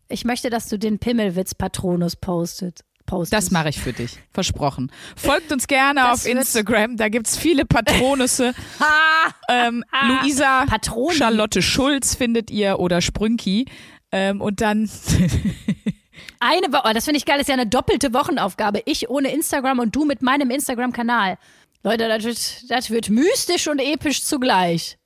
[0.09, 2.81] Ich möchte, dass du den Pimmelwitz-Patronus postet.
[3.07, 3.33] Postest.
[3.33, 4.19] Das mache ich für dich.
[4.31, 4.91] Versprochen.
[5.17, 6.97] Folgt uns gerne Das auf Instagram.
[6.97, 8.55] Da gibt's viele Patronusse.
[9.49, 11.17] ähm, Luisa Patroni.
[11.17, 13.67] Charlotte Schulz findet ihr oder Sprünki.
[14.13, 14.89] Ähm, und dann
[16.41, 18.83] Eine Woche, oh, das finde ich geil, das ist ja eine doppelte Wochenaufgabe.
[18.85, 21.39] Ich ohne Instagram und du mit meinem Instagram-Kanal.
[21.83, 24.99] Leute, das wird, das wird mystisch und episch zugleich.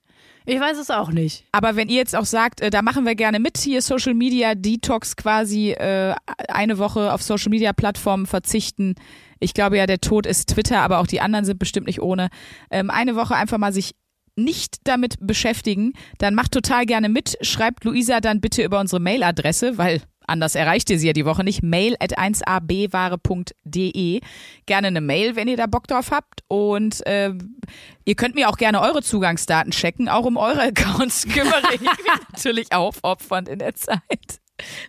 [0.48, 1.44] Ich weiß es auch nicht.
[1.52, 4.54] Aber wenn ihr jetzt auch sagt, äh, da machen wir gerne mit, hier Social Media
[4.54, 6.14] Detox quasi äh,
[6.48, 8.94] eine Woche auf Social Media Plattformen verzichten.
[9.40, 12.30] Ich glaube ja, der Tod ist Twitter, aber auch die anderen sind bestimmt nicht ohne.
[12.70, 13.94] Ähm, eine Woche einfach mal sich
[14.36, 17.36] nicht damit beschäftigen, dann macht total gerne mit.
[17.42, 21.44] Schreibt Luisa dann bitte über unsere Mailadresse, weil anders erreicht ihr sie ja die Woche
[21.44, 21.62] nicht.
[21.62, 24.20] Mail at 1abware.de.
[24.66, 26.42] Gerne eine Mail, wenn ihr da Bock drauf habt.
[26.48, 27.56] Und ähm,
[28.04, 30.08] ihr könnt mir auch gerne eure Zugangsdaten checken.
[30.08, 31.90] Auch um eure Accounts kümmere ich mich
[32.32, 34.40] natürlich aufopfernd in der Zeit.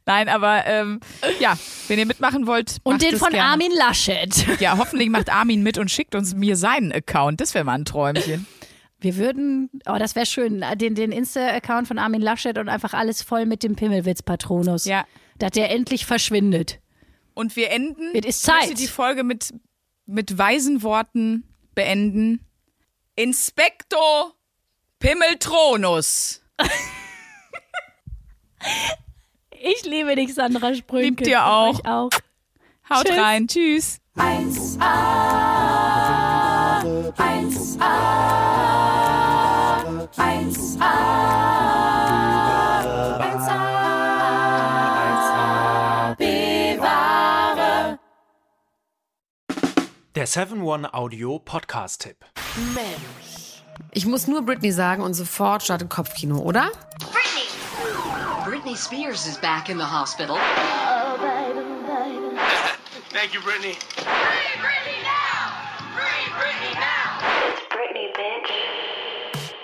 [0.06, 1.00] Nein, aber ähm,
[1.40, 3.52] ja, wenn ihr mitmachen wollt, Und den von gerne.
[3.52, 4.46] Armin Laschet.
[4.60, 7.40] Ja, hoffentlich macht Armin mit und schickt uns mir seinen Account.
[7.40, 8.48] Das wäre mal ein Träumchen.
[9.02, 13.22] Wir würden, oh, das wäre schön, den, den Insta-Account von Armin Laschet und einfach alles
[13.22, 14.86] voll mit dem Pimmelwitz-Patronus.
[14.86, 15.06] Ja.
[15.40, 16.80] Dass der endlich verschwindet.
[17.34, 18.12] Und wir enden.
[18.14, 18.80] Es ist Ich möchte Zeit.
[18.80, 19.54] die Folge mit,
[20.06, 22.46] mit weisen Worten beenden.
[23.16, 24.36] Inspektor
[25.00, 26.42] Pimmeltronus.
[29.62, 31.24] Ich liebe dich, Sandra Sprünke.
[31.24, 31.80] Lieb dir auch.
[31.80, 32.10] Ich auch.
[32.90, 33.18] Haut Tschüss.
[33.18, 33.48] rein.
[33.48, 34.00] Tschüss.
[50.20, 52.18] Der 7-One-Audio-Podcast-Tipp.
[53.92, 56.72] Ich muss nur Britney sagen und sofort startet Kopfkino, oder?
[58.44, 60.36] Britney Spears is back in the hospital.
[63.14, 63.78] Thank you, Brittany.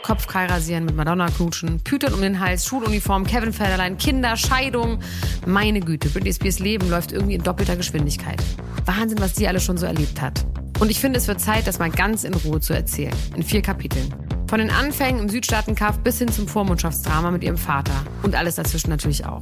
[0.05, 4.99] Kopfkeil rasieren, mit Madonna knutschen, Pütern um den Hals, Schuluniform, Kevin Federlein, Kinder, Scheidung.
[5.47, 8.39] Meine Güte, Britney Spears Leben läuft irgendwie in doppelter Geschwindigkeit.
[8.85, 10.45] Wahnsinn, was die alle schon so erlebt hat.
[10.79, 13.15] Und ich finde, es wird Zeit, das mal ganz in Ruhe zu erzählen.
[13.35, 14.13] In vier Kapiteln.
[14.47, 17.95] Von den Anfängen im Südstaatenkampf bis hin zum Vormundschaftsdrama mit ihrem Vater.
[18.21, 19.41] Und alles dazwischen natürlich auch.